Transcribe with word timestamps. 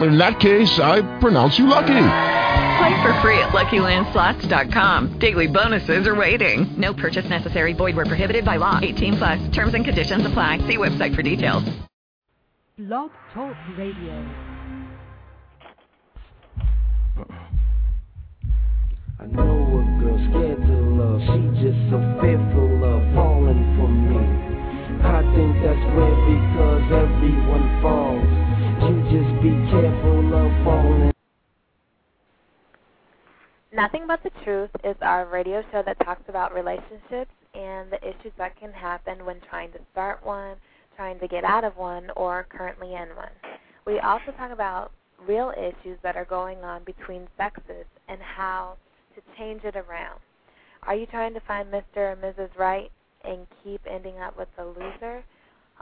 In 0.00 0.16
that 0.18 0.38
case, 0.38 0.78
I 0.78 1.02
pronounce 1.18 1.58
you 1.58 1.66
lucky. 1.66 1.86
Play 2.78 3.02
for 3.02 3.12
free 3.20 3.38
at 3.40 3.48
LuckyLandSlots.com. 3.50 5.18
Daily 5.18 5.48
bonuses 5.48 6.06
are 6.06 6.14
waiting. 6.14 6.72
No 6.78 6.94
purchase 6.94 7.28
necessary. 7.28 7.72
Void 7.72 7.96
where 7.96 8.06
prohibited 8.06 8.44
by 8.44 8.56
law. 8.56 8.78
18 8.80 9.16
plus. 9.16 9.48
Terms 9.50 9.74
and 9.74 9.84
conditions 9.84 10.24
apply. 10.24 10.58
See 10.58 10.76
website 10.76 11.16
for 11.16 11.22
details. 11.22 11.64
Blog 12.78 13.10
Talk 13.34 13.56
Radio. 13.76 14.24
I 19.20 19.26
know 19.26 19.42
a 19.42 20.00
girl 20.00 20.18
scared 20.30 20.62
to 20.62 20.78
love. 20.94 21.20
She 21.22 21.66
just 21.66 21.90
so 21.90 21.98
fearful 22.20 22.84
of 22.84 23.02
falling 23.16 23.74
for 23.74 23.88
me. 23.88 24.22
I 25.02 25.22
think 25.34 25.58
that's 25.58 25.84
weird 25.96 26.20
because 26.30 26.86
everyone 26.92 27.82
falls. 27.82 28.47
You 28.80 29.02
just 29.10 29.42
be 29.42 29.50
careful 29.70 30.34
of 30.34 30.64
falling. 30.64 31.12
Nothing 33.72 34.06
But 34.06 34.22
the 34.22 34.30
Truth 34.44 34.70
is 34.84 34.96
our 35.02 35.26
radio 35.26 35.62
show 35.72 35.82
that 35.84 35.98
talks 36.04 36.22
about 36.28 36.54
relationships 36.54 37.32
and 37.54 37.90
the 37.90 37.98
issues 38.02 38.32
that 38.38 38.58
can 38.58 38.72
happen 38.72 39.26
when 39.26 39.40
trying 39.50 39.72
to 39.72 39.78
start 39.90 40.24
one, 40.24 40.56
trying 40.96 41.18
to 41.18 41.26
get 41.26 41.44
out 41.44 41.64
of 41.64 41.76
one, 41.76 42.10
or 42.16 42.46
currently 42.48 42.94
in 42.94 43.08
one. 43.16 43.32
We 43.84 43.98
also 43.98 44.30
talk 44.36 44.52
about 44.52 44.92
real 45.26 45.52
issues 45.58 45.98
that 46.04 46.16
are 46.16 46.24
going 46.24 46.58
on 46.58 46.84
between 46.84 47.26
sexes 47.36 47.84
and 48.08 48.20
how 48.22 48.76
to 49.16 49.22
change 49.36 49.64
it 49.64 49.74
around. 49.74 50.20
Are 50.84 50.94
you 50.94 51.06
trying 51.06 51.34
to 51.34 51.40
find 51.40 51.68
Mr. 51.70 51.82
or 51.96 52.16
Mrs. 52.16 52.56
Right 52.56 52.92
and 53.24 53.46
keep 53.64 53.80
ending 53.90 54.18
up 54.18 54.38
with 54.38 54.48
the 54.56 54.64
loser? 54.64 55.24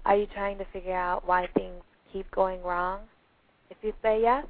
Are 0.06 0.16
you 0.16 0.27
trying 0.33 0.56
to 0.58 0.64
figure 0.72 0.97
out 0.97 1.27
why 1.27 1.47
things 1.55 1.83
keep 2.17 2.31
going 2.31 2.62
wrong? 2.62 3.00
If 3.70 3.77
you 3.83 3.92
say 4.03 4.20
yes, 4.22 4.47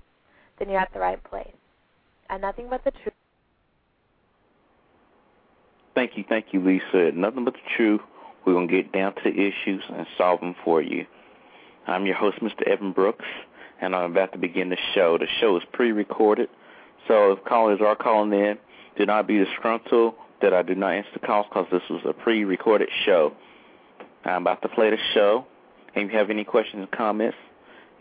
then 0.58 0.68
you're 0.68 0.80
at 0.80 0.92
the 0.92 1.00
right 1.00 1.22
place. 1.24 1.54
And 2.30 2.42
Nothing 2.42 2.68
But 2.70 2.84
the 2.84 2.92
Truth. 2.92 3.14
Thank 5.94 6.16
you, 6.16 6.24
thank 6.28 6.46
you, 6.52 6.60
Lisa. 6.64 7.12
Nothing 7.12 7.44
but 7.44 7.54
the 7.54 7.76
truth. 7.76 8.02
We're 8.44 8.52
going 8.52 8.68
to 8.68 8.82
get 8.82 8.92
down 8.92 9.14
to 9.14 9.20
the 9.24 9.30
issues 9.30 9.82
and 9.88 10.06
solve 10.18 10.40
them 10.40 10.54
for 10.62 10.82
you. 10.82 11.06
I'm 11.86 12.04
your 12.04 12.16
host, 12.16 12.38
Mr. 12.40 12.68
Evan 12.68 12.92
Brooks, 12.92 13.24
and 13.80 13.96
I'm 13.96 14.12
about 14.12 14.32
to 14.32 14.38
begin 14.38 14.68
the 14.68 14.76
show. 14.94 15.16
The 15.18 15.26
show 15.40 15.56
is 15.56 15.62
pre-recorded, 15.72 16.50
so 17.08 17.32
if 17.32 17.44
callers 17.44 17.80
are 17.80 17.96
calling 17.96 18.32
in, 18.32 18.58
do 18.98 19.06
not 19.06 19.26
be 19.26 19.38
disgruntled 19.38 20.14
that 20.42 20.52
I 20.52 20.62
do 20.62 20.74
not 20.74 20.92
answer 20.92 21.10
the 21.14 21.26
calls 21.26 21.46
because 21.48 21.66
this 21.72 21.82
was 21.88 22.02
a 22.04 22.12
pre-recorded 22.12 22.90
show. 23.06 23.32
I'm 24.24 24.42
about 24.42 24.60
to 24.62 24.68
play 24.68 24.90
the 24.90 24.98
show, 25.14 25.46
and 25.94 26.06
if 26.06 26.12
you 26.12 26.18
have 26.18 26.30
any 26.30 26.44
questions 26.44 26.84
or 26.84 26.96
comments, 26.96 27.38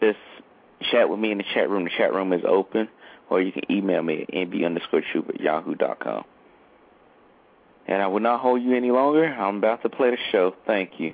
just 0.05 0.91
chat 0.91 1.09
with 1.09 1.19
me 1.19 1.31
in 1.31 1.37
the 1.37 1.45
chat 1.53 1.69
room. 1.69 1.85
The 1.85 1.91
chat 1.97 2.13
room 2.13 2.33
is 2.33 2.41
open, 2.47 2.89
or 3.29 3.41
you 3.41 3.51
can 3.51 3.69
email 3.71 4.01
me 4.01 4.23
at 4.23 4.33
nb 4.33 4.65
underscore 4.65 5.01
truth 5.11 5.29
at 5.29 5.39
yahoo.com. 5.39 6.23
And 7.87 8.01
I 8.01 8.07
will 8.07 8.19
not 8.19 8.41
hold 8.41 8.61
you 8.61 8.75
any 8.75 8.91
longer. 8.91 9.25
I'm 9.25 9.57
about 9.57 9.83
to 9.83 9.89
play 9.89 10.11
the 10.11 10.17
show. 10.31 10.55
Thank 10.65 10.99
you. 10.99 11.13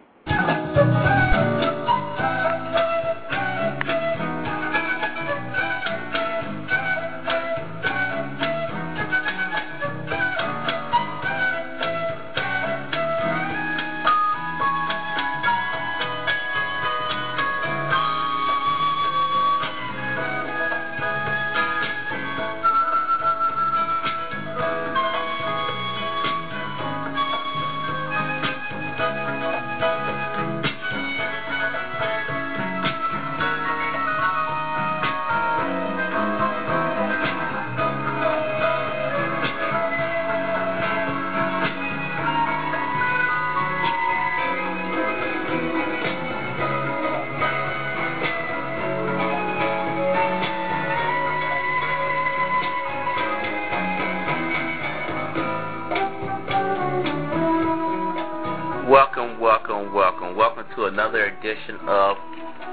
To 60.76 60.86
another 60.86 61.26
edition 61.26 61.78
of 61.88 62.16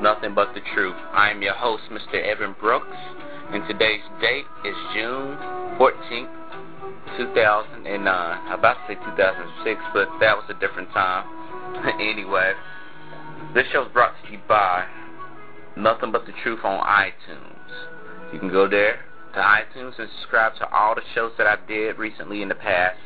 Nothing 0.01 0.35
But 0.35 0.55
the 0.55 0.61
Truth. 0.73 0.95
I 1.13 1.31
am 1.31 1.43
your 1.43 1.55
host, 1.55 1.83
Mr. 1.91 2.23
Evan 2.23 2.55
Brooks, 2.61 2.97
and 3.51 3.67
today's 3.67 4.03
date 4.21 4.45
is 4.65 4.75
June 4.95 5.35
14th, 5.81 6.31
2009. 7.17 8.07
I'm 8.07 8.59
about 8.59 8.75
to 8.87 8.95
say 8.95 8.95
2006, 8.95 9.81
but 9.93 10.09
that 10.21 10.37
was 10.37 10.45
a 10.49 10.55
different 10.55 10.91
time. 10.91 11.27
anyway, 12.01 12.53
this 13.53 13.67
show 13.73 13.85
is 13.85 13.93
brought 13.93 14.15
to 14.25 14.33
you 14.33 14.39
by 14.47 14.87
Nothing 15.77 16.13
But 16.13 16.27
the 16.27 16.33
Truth 16.45 16.61
on 16.63 16.79
iTunes. 16.87 18.33
You 18.33 18.39
can 18.39 18.51
go 18.51 18.69
there 18.69 19.01
to 19.35 19.41
iTunes 19.41 19.99
and 19.99 20.09
subscribe 20.21 20.55
to 20.57 20.69
all 20.73 20.95
the 20.95 21.03
shows 21.15 21.33
that 21.37 21.49
I 21.49 21.57
did 21.67 21.99
recently 21.99 22.43
in 22.43 22.49
the 22.49 22.55
past. 22.55 22.99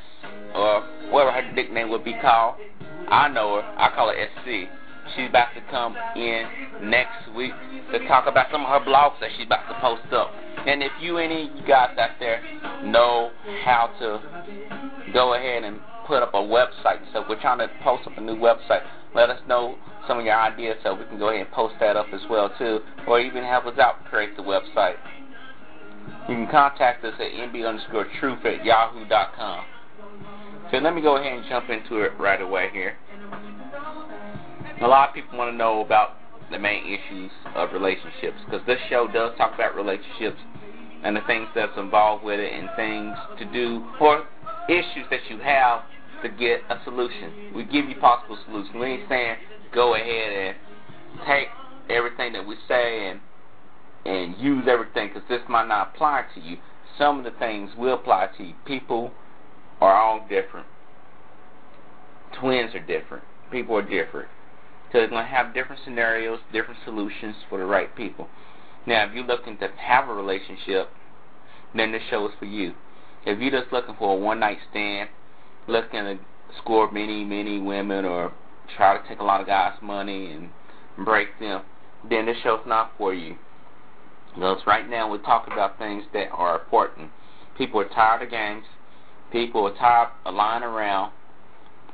or 0.55 0.83
whatever 1.11 1.33
her 1.33 1.53
nickname 1.53 1.89
would 1.89 2.05
be 2.05 2.15
called. 2.21 2.57
I 3.09 3.29
know 3.29 3.55
her. 3.55 3.63
I 3.63 3.95
call 3.95 4.09
her 4.09 4.27
SC. 4.27 4.69
She's 5.17 5.31
about 5.31 5.55
to 5.55 5.63
come 5.71 5.97
in 6.17 6.91
next 6.91 7.35
week 7.35 7.53
to 7.93 8.07
talk 8.07 8.27
about 8.27 8.49
some 8.53 8.63
of 8.63 8.69
her 8.69 8.87
blogs 8.87 9.19
that 9.21 9.31
she's 9.37 9.47
about 9.47 9.67
to 9.69 9.81
post 9.81 10.13
up. 10.13 10.33
And 10.67 10.83
if 10.83 10.93
you 11.01 11.17
any 11.17 11.45
you 11.45 11.67
guys 11.67 11.97
out 11.99 12.11
there 12.21 12.43
know 12.85 13.31
how 13.65 13.91
to 14.01 15.13
go 15.15 15.35
ahead 15.35 15.65
and 15.65 15.81
put 16.11 16.25
up 16.25 16.35
a 16.35 16.39
website. 16.39 16.99
So 17.13 17.25
we're 17.29 17.41
trying 17.41 17.59
to 17.59 17.69
post 17.85 18.05
up 18.05 18.19
a 18.19 18.21
new 18.21 18.35
website. 18.35 18.83
Let 19.15 19.31
us 19.31 19.41
know 19.47 19.77
some 20.09 20.19
of 20.19 20.25
your 20.25 20.35
ideas 20.35 20.77
so 20.83 20.95
we 20.95 21.05
can 21.05 21.21
go 21.21 21.29
ahead 21.29 21.47
and 21.47 21.51
post 21.53 21.75
that 21.79 21.97
up 21.97 22.07
as 22.13 22.21
well 22.29 22.53
too, 22.59 22.81
or 23.07 23.21
even 23.21 23.45
help 23.45 23.67
us 23.67 23.79
out 23.79 24.05
create 24.07 24.37
the 24.37 24.43
website. 24.43 24.97
You 26.29 26.35
can 26.35 26.49
contact 26.51 27.05
us 27.05 27.15
at 27.21 27.31
nb 27.31 27.69
underscore 27.69 28.09
truth 28.19 28.45
at 28.45 28.65
yahoo.com. 28.65 29.65
So 30.73 30.79
let 30.79 30.97
me 30.97 31.01
go 31.01 31.17
ahead 31.17 31.33
and 31.33 31.45
jump 31.49 31.71
into 31.71 32.03
it 32.03 32.11
right 32.19 32.43
away 32.43 32.71
here. 32.73 32.97
A 34.83 34.87
lot 34.87 35.11
of 35.11 35.15
people 35.15 35.39
want 35.39 35.53
to 35.53 35.57
know 35.57 35.81
about 35.81 36.17
the 36.51 36.59
main 36.59 36.83
issues 36.87 37.31
of 37.55 37.73
relationships 37.73 38.39
because 38.47 38.67
this 38.67 38.79
show 38.89 39.07
does 39.07 39.37
talk 39.39 39.55
about 39.55 39.77
relationships 39.77 40.39
and 41.05 41.15
the 41.15 41.21
things 41.29 41.47
that's 41.55 41.77
involved 41.79 42.25
with 42.25 42.41
it 42.41 42.53
and 42.53 42.69
things 42.75 43.17
to 43.39 43.45
do 43.53 43.87
or 44.01 44.25
issues 44.69 45.07
that 45.11 45.21
you 45.29 45.39
have 45.39 45.83
to 46.23 46.29
get 46.29 46.61
a 46.69 46.81
solution. 46.85 47.53
We 47.55 47.65
give 47.65 47.89
you 47.89 47.97
possible 47.97 48.39
solutions. 48.47 48.75
We 48.79 48.87
ain't 48.87 49.09
saying 49.09 49.37
go 49.75 49.95
ahead 49.95 50.33
and 50.33 50.57
take 51.27 51.49
everything 51.89 52.33
that 52.33 52.47
we 52.47 52.57
say 52.69 53.09
and 53.09 53.21
and 54.05 54.39
use 54.39 54.65
everything 54.67 55.09
because 55.09 55.29
this 55.29 55.43
might 55.49 55.69
not 55.69 55.93
apply 55.95 56.25
to 56.35 56.41
you. 56.41 56.57
Some 56.97 57.19
of 57.19 57.25
the 57.25 57.39
things 57.39 57.71
will 57.77 57.95
apply 57.95 58.29
to 58.39 58.45
you. 58.45 58.55
People 58.65 59.13
are 59.81 59.95
all 59.95 60.27
different. 60.29 60.67
Twins 62.39 62.75
are 62.75 62.81
different. 62.81 63.25
People 63.51 63.77
are 63.77 63.83
different. 63.83 64.29
So 64.91 64.99
they're 64.99 65.09
going 65.09 65.25
to 65.25 65.31
have 65.31 65.55
different 65.55 65.83
scenarios, 65.85 66.41
different 66.53 66.81
solutions 66.85 67.37
for 67.49 67.59
the 67.59 67.65
right 67.65 67.95
people. 67.95 68.29
Now, 68.87 69.05
if 69.07 69.15
you're 69.15 69.25
looking 69.27 69.59
to 69.59 69.69
have 69.77 70.09
a 70.09 70.15
relationship, 70.15 70.89
then 71.75 71.93
this 71.93 72.03
show 72.11 72.27
is 72.27 72.33
for 72.39 72.47
you. 72.47 72.75
If 73.27 73.39
you're 73.39 73.51
just 73.51 73.73
looking 73.73 73.95
for 73.99 74.17
a 74.17 74.19
one-night 74.19 74.59
stand, 74.71 75.11
looking 75.71 76.01
to 76.01 76.19
score 76.59 76.91
many, 76.91 77.25
many 77.25 77.61
women 77.61 78.05
or 78.05 78.33
try 78.77 78.99
to 78.99 79.09
take 79.09 79.21
a 79.21 79.25
lot 79.25 79.41
of 79.41 79.47
guys' 79.47 79.75
money 79.83 80.33
and 80.33 80.51
break 81.05 81.29
them, 81.39 81.63
then 82.09 82.27
this 82.27 82.37
show's 82.43 82.65
not 82.67 82.93
for 82.99 83.15
you. 83.15 83.37
Because 84.35 84.61
right 84.67 84.89
now 84.89 85.11
we're 85.11 85.19
talking 85.19 85.53
about 85.53 85.79
things 85.79 86.05
that 86.13 86.29
are 86.33 86.61
important. 86.61 87.11
People 87.59 87.81
are 87.81 87.89
tired 87.89 88.23
of 88.23 88.31
games. 88.31 88.65
People 89.33 89.67
are 89.67 89.77
tired 89.77 90.11
of 90.25 90.35
lying 90.35 90.63
around. 90.63 91.13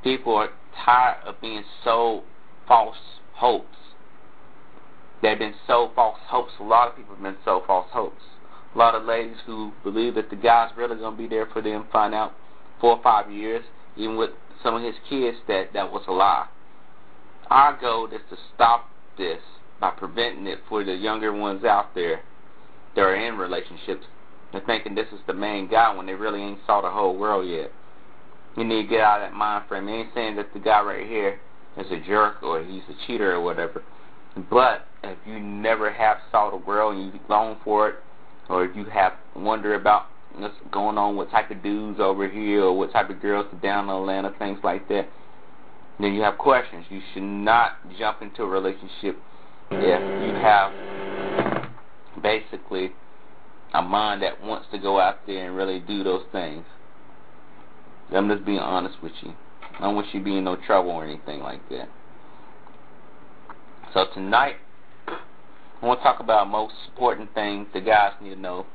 People 0.02 0.34
are 0.34 0.50
tired 0.84 1.18
of 1.24 1.40
being 1.40 1.64
sold 1.82 2.24
false 2.68 2.96
hopes. 3.34 3.76
They've 5.22 5.38
been 5.38 5.54
sold 5.66 5.92
false 5.94 6.18
hopes. 6.28 6.52
A 6.60 6.62
lot 6.62 6.88
of 6.88 6.96
people 6.96 7.14
have 7.14 7.22
been 7.22 7.36
sold 7.44 7.64
false 7.66 7.88
hopes. 7.90 8.22
A 8.74 8.78
lot 8.78 8.94
of 8.94 9.04
ladies 9.04 9.38
who 9.46 9.72
believe 9.82 10.14
that 10.16 10.28
the 10.28 10.36
guy's 10.36 10.70
really 10.76 10.96
going 10.96 11.16
to 11.16 11.22
be 11.22 11.28
there 11.28 11.46
for 11.46 11.62
them 11.62 11.86
find 11.90 12.14
out 12.14 12.34
four 12.80 12.96
or 12.96 13.02
five 13.02 13.30
years, 13.30 13.64
even 13.96 14.16
with 14.16 14.30
some 14.62 14.74
of 14.74 14.82
his 14.82 14.94
kids, 15.08 15.38
that 15.48 15.72
that 15.72 15.90
was 15.90 16.02
a 16.08 16.12
lie. 16.12 16.46
Our 17.48 17.78
goal 17.80 18.06
is 18.06 18.20
to 18.30 18.36
stop 18.54 18.88
this 19.16 19.40
by 19.80 19.90
preventing 19.90 20.46
it 20.46 20.58
for 20.68 20.84
the 20.84 20.94
younger 20.94 21.32
ones 21.32 21.64
out 21.64 21.94
there 21.94 22.22
that 22.94 23.02
are 23.02 23.14
in 23.14 23.36
relationships 23.36 24.04
and 24.52 24.64
thinking 24.64 24.94
this 24.94 25.08
is 25.12 25.20
the 25.26 25.34
main 25.34 25.68
guy 25.68 25.94
when 25.94 26.06
they 26.06 26.14
really 26.14 26.40
ain't 26.40 26.60
saw 26.66 26.80
the 26.80 26.90
whole 26.90 27.16
world 27.16 27.48
yet. 27.48 27.70
You 28.56 28.64
need 28.64 28.82
to 28.82 28.88
get 28.88 29.00
out 29.00 29.22
of 29.22 29.30
that 29.30 29.36
mind 29.36 29.68
frame. 29.68 29.88
Ain't 29.88 30.08
saying 30.14 30.36
that 30.36 30.52
the 30.54 30.60
guy 30.60 30.82
right 30.82 31.06
here 31.06 31.38
is 31.76 31.86
a 31.90 32.00
jerk 32.06 32.42
or 32.42 32.64
he's 32.64 32.82
a 32.88 33.06
cheater 33.06 33.34
or 33.34 33.42
whatever. 33.42 33.82
But 34.50 34.86
if 35.04 35.18
you 35.26 35.38
never 35.38 35.92
have 35.92 36.18
saw 36.30 36.50
the 36.50 36.56
world 36.56 36.96
and 36.96 37.12
you 37.12 37.20
long 37.28 37.58
for 37.62 37.90
it, 37.90 37.96
or 38.48 38.64
if 38.64 38.74
you 38.76 38.84
have 38.86 39.14
wonder 39.34 39.74
about 39.74 40.06
what's 40.36 40.54
going 40.70 40.98
on, 40.98 41.16
what 41.16 41.30
type 41.30 41.50
of 41.50 41.62
dudes 41.62 41.98
over 42.00 42.28
here, 42.28 42.64
or 42.64 42.76
what 42.76 42.92
type 42.92 43.10
of 43.10 43.20
girls 43.20 43.46
down 43.62 43.84
in 43.84 43.90
Atlanta, 43.90 44.32
things 44.38 44.58
like 44.62 44.88
that, 44.88 45.08
then 45.98 46.12
you 46.12 46.22
have 46.22 46.38
questions. 46.38 46.84
You 46.90 47.00
should 47.12 47.22
not 47.22 47.72
jump 47.98 48.22
into 48.22 48.42
a 48.42 48.46
relationship 48.46 49.16
if 49.70 50.26
you 50.26 50.34
have 50.34 50.72
basically 52.22 52.92
a 53.74 53.82
mind 53.82 54.22
that 54.22 54.42
wants 54.42 54.66
to 54.72 54.78
go 54.78 55.00
out 55.00 55.26
there 55.26 55.46
and 55.46 55.56
really 55.56 55.80
do 55.80 56.04
those 56.04 56.24
things. 56.32 56.64
I'm 58.14 58.28
just 58.28 58.44
being 58.44 58.58
honest 58.58 59.02
with 59.02 59.12
you. 59.22 59.32
I 59.78 59.82
don't 59.82 59.94
want 59.94 60.06
you 60.12 60.20
to 60.20 60.24
be 60.24 60.36
in 60.36 60.44
no 60.44 60.56
trouble 60.56 60.90
or 60.90 61.04
anything 61.04 61.40
like 61.40 61.66
that. 61.70 61.88
So 63.92 64.06
tonight, 64.14 64.56
I 65.08 65.86
want 65.86 66.00
to 66.00 66.04
talk 66.04 66.20
about 66.20 66.48
most 66.48 66.74
important 66.88 67.34
things 67.34 67.66
the 67.74 67.80
guys 67.80 68.12
need 68.22 68.34
to 68.34 68.40
know. 68.40 68.66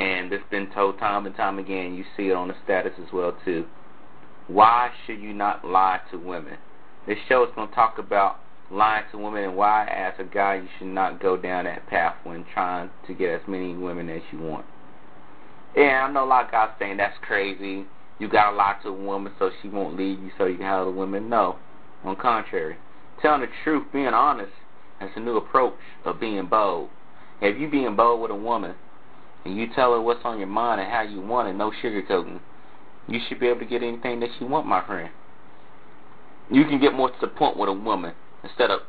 And 0.00 0.32
it's 0.32 0.48
been 0.50 0.70
told 0.72 0.98
time 0.98 1.26
and 1.26 1.36
time 1.36 1.58
again. 1.58 1.94
You 1.94 2.04
see 2.16 2.28
it 2.28 2.32
on 2.32 2.48
the 2.48 2.54
status 2.64 2.92
as 2.98 3.12
well 3.12 3.36
too. 3.44 3.66
Why 4.48 4.90
should 5.04 5.20
you 5.20 5.34
not 5.34 5.62
lie 5.62 6.00
to 6.10 6.16
women? 6.16 6.56
This 7.06 7.18
show 7.28 7.44
is 7.44 7.50
going 7.54 7.68
to 7.68 7.74
talk 7.74 7.98
about 7.98 8.38
lying 8.70 9.04
to 9.12 9.18
women 9.18 9.44
and 9.44 9.56
why, 9.56 9.86
as 9.88 10.14
a 10.18 10.24
guy, 10.24 10.54
you 10.54 10.68
should 10.78 10.88
not 10.88 11.20
go 11.20 11.36
down 11.36 11.64
that 11.64 11.86
path 11.86 12.14
when 12.24 12.46
trying 12.54 12.88
to 13.08 13.12
get 13.12 13.28
as 13.28 13.46
many 13.46 13.74
women 13.74 14.08
as 14.08 14.22
you 14.32 14.38
want. 14.38 14.64
Yeah, 15.76 16.06
I 16.08 16.10
know 16.10 16.24
a 16.24 16.26
lot 16.26 16.46
of 16.46 16.50
guys 16.50 16.70
saying 16.78 16.96
that's 16.96 17.18
crazy. 17.20 17.84
You 18.18 18.28
gotta 18.28 18.56
lie 18.56 18.78
to 18.82 18.88
a 18.88 18.92
woman 18.92 19.34
so 19.38 19.50
she 19.60 19.68
won't 19.68 19.98
leave 19.98 20.18
you 20.18 20.30
so 20.38 20.46
you 20.46 20.56
can 20.56 20.64
have 20.64 20.86
the 20.86 20.92
women. 20.92 21.28
No, 21.28 21.56
on 22.04 22.16
contrary, 22.16 22.76
telling 23.20 23.42
the 23.42 23.48
truth, 23.64 23.86
being 23.92 24.06
honest, 24.06 24.52
is 25.02 25.10
a 25.14 25.20
new 25.20 25.36
approach 25.36 25.74
of 26.06 26.18
being 26.18 26.46
bold. 26.46 26.88
If 27.42 27.60
you 27.60 27.70
being 27.70 27.96
bold 27.96 28.22
with 28.22 28.30
a 28.30 28.34
woman 28.34 28.76
and 29.44 29.56
you 29.56 29.66
tell 29.74 29.92
her 29.92 30.00
what's 30.00 30.24
on 30.24 30.38
your 30.38 30.48
mind 30.48 30.80
and 30.80 30.90
how 30.90 31.02
you 31.02 31.20
want 31.20 31.48
it, 31.48 31.54
no 31.54 31.72
sugarcoating, 31.82 32.40
you 33.08 33.20
should 33.28 33.40
be 33.40 33.48
able 33.48 33.60
to 33.60 33.66
get 33.66 33.82
anything 33.82 34.20
that 34.20 34.30
you 34.40 34.46
want, 34.46 34.66
my 34.66 34.84
friend. 34.86 35.10
You 36.50 36.64
can 36.64 36.80
get 36.80 36.94
more 36.94 37.10
to 37.10 37.16
the 37.20 37.28
point 37.28 37.56
with 37.56 37.68
a 37.68 37.72
woman 37.72 38.14
instead 38.42 38.70
of 38.70 38.80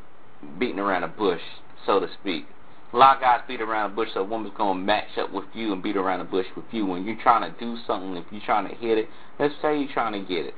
beating 0.58 0.78
around 0.78 1.04
a 1.04 1.08
bush, 1.08 1.40
so 1.86 2.00
to 2.00 2.08
speak. 2.20 2.46
A 2.92 2.96
lot 2.96 3.16
of 3.16 3.22
guys 3.22 3.40
beat 3.48 3.62
around 3.62 3.90
the 3.90 3.96
bush 3.96 4.10
so 4.12 4.20
a 4.20 4.24
woman's 4.24 4.54
going 4.56 4.78
to 4.78 4.84
match 4.84 5.16
up 5.18 5.32
with 5.32 5.46
you 5.54 5.72
and 5.72 5.82
beat 5.82 5.96
around 5.96 6.18
the 6.18 6.26
bush 6.26 6.46
with 6.54 6.66
you. 6.72 6.84
When 6.84 7.04
you're 7.06 7.20
trying 7.22 7.50
to 7.50 7.58
do 7.58 7.76
something, 7.86 8.16
if 8.16 8.26
you're 8.30 8.42
trying 8.44 8.68
to 8.68 8.74
hit 8.74 8.98
it, 8.98 9.08
let's 9.38 9.54
say 9.62 9.78
you're 9.78 9.92
trying 9.92 10.12
to 10.12 10.28
get 10.28 10.44
it. 10.44 10.54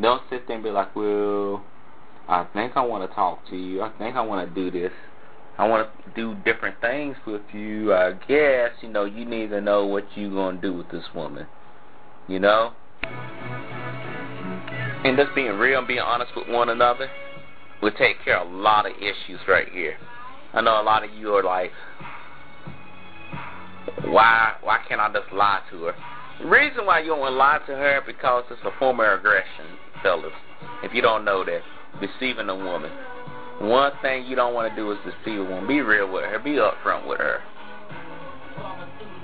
Don't 0.00 0.22
sit 0.30 0.48
there 0.48 0.56
and 0.56 0.64
be 0.64 0.70
like, 0.70 0.96
well, 0.96 1.62
I 2.28 2.46
think 2.52 2.72
I 2.76 2.84
want 2.84 3.08
to 3.08 3.14
talk 3.14 3.46
to 3.50 3.56
you. 3.56 3.82
I 3.82 3.90
think 3.98 4.16
I 4.16 4.22
want 4.22 4.48
to 4.48 4.54
do 4.54 4.70
this. 4.70 4.92
I 5.60 5.68
want 5.68 5.86
to 5.86 6.10
do 6.14 6.34
different 6.42 6.80
things 6.80 7.16
with 7.26 7.42
you. 7.52 7.92
I 7.92 8.12
guess, 8.12 8.70
you 8.80 8.88
know, 8.88 9.04
you 9.04 9.26
need 9.26 9.50
to 9.50 9.60
know 9.60 9.84
what 9.84 10.06
you're 10.14 10.30
going 10.30 10.56
to 10.56 10.62
do 10.62 10.72
with 10.72 10.90
this 10.90 11.04
woman. 11.14 11.46
You 12.28 12.40
know? 12.40 12.72
And 15.04 15.18
just 15.18 15.34
being 15.34 15.52
real 15.58 15.80
and 15.80 15.86
being 15.86 16.00
honest 16.00 16.32
with 16.34 16.48
one 16.48 16.70
another 16.70 17.10
will 17.82 17.92
take 17.92 18.24
care 18.24 18.38
of 18.38 18.50
a 18.50 18.56
lot 18.56 18.86
of 18.86 18.92
issues 18.96 19.38
right 19.46 19.68
here. 19.70 19.98
I 20.54 20.62
know 20.62 20.80
a 20.80 20.82
lot 20.82 21.04
of 21.04 21.10
you 21.12 21.34
are 21.34 21.44
like, 21.44 21.72
why 24.06 24.54
why 24.62 24.78
can't 24.88 25.00
I 25.02 25.12
just 25.12 25.30
lie 25.30 25.60
to 25.72 25.82
her? 25.84 25.94
The 26.40 26.48
reason 26.48 26.86
why 26.86 27.00
you 27.00 27.08
don't 27.08 27.20
want 27.20 27.32
to 27.32 27.36
lie 27.36 27.58
to 27.66 27.72
her 27.76 28.00
because 28.06 28.44
it's 28.50 28.62
a 28.64 28.70
form 28.78 29.00
of 29.00 29.18
aggression, 29.18 29.66
fellas. 30.02 30.32
If 30.82 30.94
you 30.94 31.02
don't 31.02 31.26
know 31.26 31.44
that, 31.44 31.60
deceiving 32.00 32.48
a 32.48 32.56
woman. 32.56 32.90
One 33.60 33.92
thing 34.00 34.24
you 34.26 34.36
don't 34.36 34.54
want 34.54 34.70
to 34.72 34.76
do 34.76 34.90
is 34.90 34.98
deceive 35.04 35.40
a 35.40 35.44
woman. 35.44 35.66
Be 35.66 35.80
real 35.80 36.10
with 36.10 36.24
her. 36.24 36.38
Be 36.38 36.52
upfront 36.52 37.06
with 37.06 37.18
her. 37.18 37.40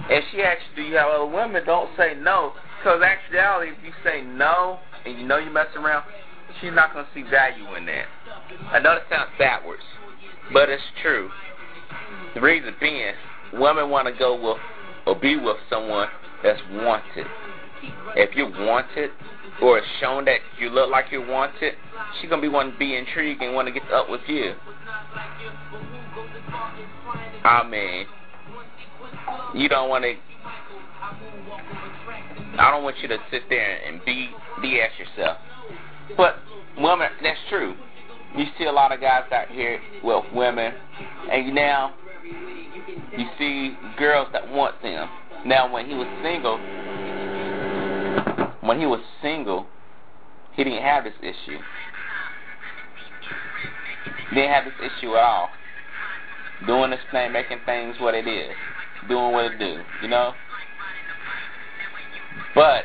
If 0.09 0.25
she 0.31 0.43
asks 0.43 0.63
you, 0.77 0.83
do 0.85 0.89
you 0.89 0.97
have 0.97 1.09
other 1.09 1.27
women, 1.27 1.65
don't 1.65 1.91
say 1.97 2.15
no. 2.21 2.53
Because 2.79 3.03
actuality, 3.03 3.73
if 3.73 3.85
you 3.85 3.93
say 4.05 4.23
no 4.23 4.79
and 5.05 5.19
you 5.19 5.27
know 5.27 5.39
you 5.39 5.51
mess 5.51 5.67
around, 5.75 6.05
she's 6.61 6.73
not 6.73 6.93
going 6.93 7.07
to 7.07 7.11
see 7.15 7.23
value 7.29 7.75
in 7.77 7.87
that. 7.87 8.05
I 8.71 8.79
know 8.79 8.95
that 8.95 9.03
sounds 9.11 9.31
backwards, 9.39 9.83
but 10.53 10.69
it's 10.69 10.83
true. 11.03 11.31
The 12.35 12.41
reason 12.41 12.75
being, 12.79 13.15
women 13.55 13.91
want 13.91 14.07
to 14.07 14.13
go 14.17 14.35
with 14.35 14.59
or 15.07 15.19
be 15.19 15.37
with 15.37 15.57
someone 15.71 16.09
that's 16.43 16.61
wanted. 16.73 17.27
If 18.15 18.37
you're 18.37 18.51
wanted 18.51 19.11
or 19.63 19.79
it's 19.79 19.87
shown 20.01 20.25
that 20.27 20.41
you 20.59 20.69
look 20.69 20.91
like 20.91 21.07
you're 21.11 21.27
wanted, 21.27 21.75
she's 22.21 22.29
going 22.29 22.41
to 22.43 22.49
be 22.49 22.53
wanting 22.53 22.73
to 22.73 22.79
be 22.79 22.97
intrigued 22.97 23.43
and 23.43 23.55
want 23.55 23.67
to 23.69 23.73
get 23.73 23.91
up 23.91 24.11
with 24.11 24.21
you. 24.27 24.55
I 27.45 27.67
mean, 27.69 28.07
you 29.55 29.69
don't 29.69 29.89
want 29.89 30.05
to 30.05 30.15
I 32.59 32.71
don't 32.71 32.85
want 32.85 32.97
you 33.03 33.09
to 33.09 33.19
sit 33.31 33.43
there 33.51 33.79
and 33.87 34.03
be 34.05 34.31
BS 34.61 34.99
yourself. 34.99 35.39
But 36.17 36.37
women, 36.79 37.09
that's 37.23 37.39
true. 37.51 37.75
You 38.37 38.45
see 38.59 38.65
a 38.65 38.73
lot 38.73 38.93
of 38.93 39.01
guys 39.01 39.25
out 39.33 39.49
here 39.49 39.81
with 40.03 40.25
women, 40.35 40.73
and 41.31 41.55
now 41.55 41.95
you 43.17 43.27
see 43.39 43.77
girls 43.99 44.29
that 44.33 44.51
want 44.51 44.81
them. 44.83 45.09
Now, 45.45 45.73
when 45.73 45.87
he 45.87 45.95
was 45.95 46.07
single, 46.23 46.59
when 48.67 48.79
he 48.79 48.87
was 48.87 49.01
single, 49.23 49.67
he 50.55 50.65
didn't 50.65 50.83
have 50.83 51.05
this 51.05 51.15
issue. 51.21 51.59
Didn't 54.35 54.51
have 54.51 54.65
this 54.65 54.75
issue 54.81 55.15
at 55.15 55.23
all. 55.23 55.51
Doing 56.67 56.91
this 56.91 57.01
thing, 57.13 57.33
making 57.33 57.59
things 57.67 57.97
what 58.01 58.15
it 58.15 58.27
is, 58.27 58.55
doing 59.09 59.33
what 59.33 59.45
it 59.45 59.59
do, 59.59 59.83
you 60.03 60.09
know. 60.09 60.33
But, 62.55 62.85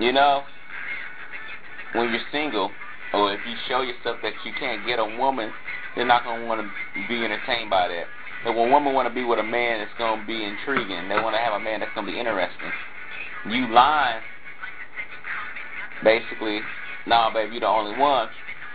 you 0.00 0.12
know, 0.12 0.44
when 1.92 2.10
you're 2.10 2.20
single, 2.32 2.70
or 3.12 3.34
if 3.34 3.40
you 3.46 3.54
show 3.68 3.82
yourself 3.82 4.18
that 4.22 4.32
you 4.44 4.52
can't 4.58 4.86
get 4.86 4.98
a 4.98 5.04
woman, 5.18 5.52
they're 5.94 6.06
not 6.06 6.24
to 6.24 6.46
want 6.46 6.60
to 6.60 7.08
be 7.08 7.24
entertained 7.24 7.70
by 7.70 7.88
that. 7.88 8.04
But 8.44 8.54
when 8.54 8.72
women 8.72 8.94
want 8.94 9.08
to 9.08 9.14
be 9.14 9.24
with 9.24 9.38
a 9.38 9.42
man 9.42 9.86
going 9.98 10.20
to 10.20 10.26
be 10.26 10.44
intriguing, 10.44 11.08
they 11.08 11.16
want 11.16 11.34
to 11.34 11.40
have 11.40 11.54
a 11.54 11.60
man 11.60 11.80
that's 11.80 11.92
to 12.06 12.12
be 12.12 12.18
interesting. 12.18 12.72
You 13.46 13.68
lying, 13.72 14.20
basically, 16.02 16.60
nah, 17.06 17.32
baby, 17.32 17.52
you're 17.52 17.60
the 17.60 17.68
only 17.68 17.98
one. 17.98 18.28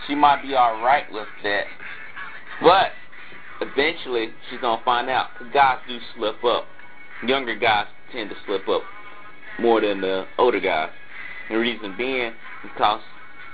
She 0.08 0.16
might 0.16 0.42
be 0.42 0.56
all 0.56 0.82
right 0.84 1.06
with 1.12 1.28
that, 1.44 1.64
but 2.62 2.92
eventually 3.62 4.30
she's 4.50 4.60
going 4.62 4.80
to 4.80 4.86
find 4.86 5.10
out. 5.10 5.30
Guys 5.54 5.80
do 5.88 5.98
slip 6.16 6.44
up. 6.44 6.66
Younger 7.26 7.56
guys 7.56 7.88
tend 8.12 8.30
to 8.30 8.36
slip 8.46 8.68
up 8.68 8.82
more 9.60 9.82
than 9.82 10.02
the 10.02 10.26
older 10.38 10.60
guys. 10.60 10.90
The 11.50 11.58
reason 11.58 11.96
being 11.98 12.34
because 12.64 13.02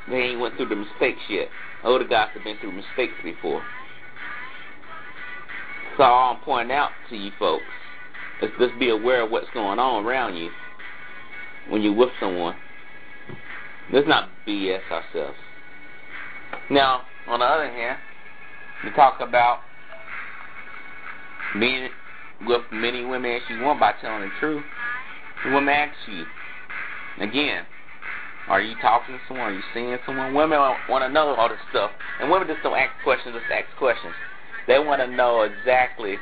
they 0.09 0.15
ain't 0.15 0.39
went 0.39 0.55
through 0.55 0.69
the 0.69 0.75
mistakes 0.75 1.19
yet. 1.29 1.49
Older 1.83 2.07
guys 2.07 2.29
have 2.33 2.43
been 2.43 2.57
through 2.59 2.71
mistakes 2.71 3.13
before. 3.23 3.61
So 5.97 6.03
all 6.03 6.35
I'm 6.35 6.43
pointing 6.43 6.75
out 6.75 6.91
to 7.09 7.15
you 7.15 7.31
folks 7.37 7.63
is 8.41 8.49
just 8.57 8.79
be 8.79 8.89
aware 8.89 9.23
of 9.23 9.31
what's 9.31 9.49
going 9.53 9.79
on 9.79 10.05
around 10.05 10.37
you 10.37 10.49
when 11.69 11.81
you're 11.81 11.93
with 11.93 12.09
someone. 12.19 12.55
Let's 13.91 14.07
not 14.07 14.29
BS 14.47 14.81
ourselves. 14.91 15.37
Now, 16.69 17.01
on 17.27 17.39
the 17.39 17.45
other 17.45 17.69
hand, 17.69 17.97
we 18.83 18.91
talk 18.91 19.19
about 19.19 19.59
being 21.59 21.89
with 22.45 22.61
many 22.71 23.03
women 23.03 23.31
as 23.31 23.41
you 23.49 23.61
want 23.61 23.79
by 23.79 23.93
telling 24.01 24.21
the 24.21 24.29
truth. 24.39 24.63
The 25.43 25.51
woman 25.51 25.69
asks 25.69 25.97
you, 26.07 26.25
again, 27.19 27.65
are 28.47 28.61
you 28.61 28.75
talking 28.81 29.15
to 29.15 29.21
someone? 29.27 29.47
Are 29.47 29.53
you 29.53 29.61
seeing 29.73 29.97
someone? 30.05 30.33
Women 30.33 30.59
want 30.89 31.03
to 31.03 31.09
know 31.09 31.35
all 31.35 31.49
this 31.49 31.59
stuff. 31.69 31.91
And 32.19 32.31
women 32.31 32.47
just 32.47 32.63
don't 32.63 32.77
ask 32.77 32.91
questions, 33.03 33.35
just 33.35 33.51
ask 33.51 33.65
questions. 33.77 34.13
They 34.67 34.79
want 34.79 35.01
to 35.01 35.07
know 35.07 35.41
exactly 35.41 36.17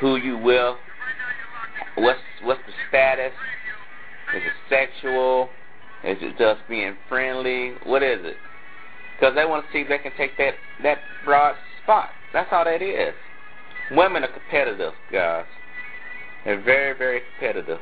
who 0.00 0.16
you 0.16 0.38
will, 0.38 0.76
what's 1.96 2.20
what's 2.42 2.60
the 2.66 2.72
status, 2.88 3.32
is 4.34 4.42
it 4.44 4.52
sexual, 4.68 5.48
is 6.04 6.16
it 6.20 6.36
just 6.38 6.60
being 6.68 6.96
friendly, 7.08 7.74
what 7.84 8.02
is 8.02 8.20
it? 8.22 8.36
Because 9.18 9.34
they 9.34 9.44
want 9.44 9.66
to 9.66 9.72
see 9.72 9.80
if 9.80 9.88
they 9.88 9.98
can 9.98 10.12
take 10.16 10.36
that, 10.38 10.54
that 10.82 10.98
broad 11.24 11.56
spot. 11.82 12.10
That's 12.32 12.48
all 12.52 12.64
that 12.64 12.82
is. 12.82 13.14
Women 13.90 14.24
are 14.24 14.32
competitive, 14.32 14.92
guys. 15.12 15.44
They're 16.44 16.62
very, 16.62 16.96
very 16.96 17.22
competitive. 17.32 17.80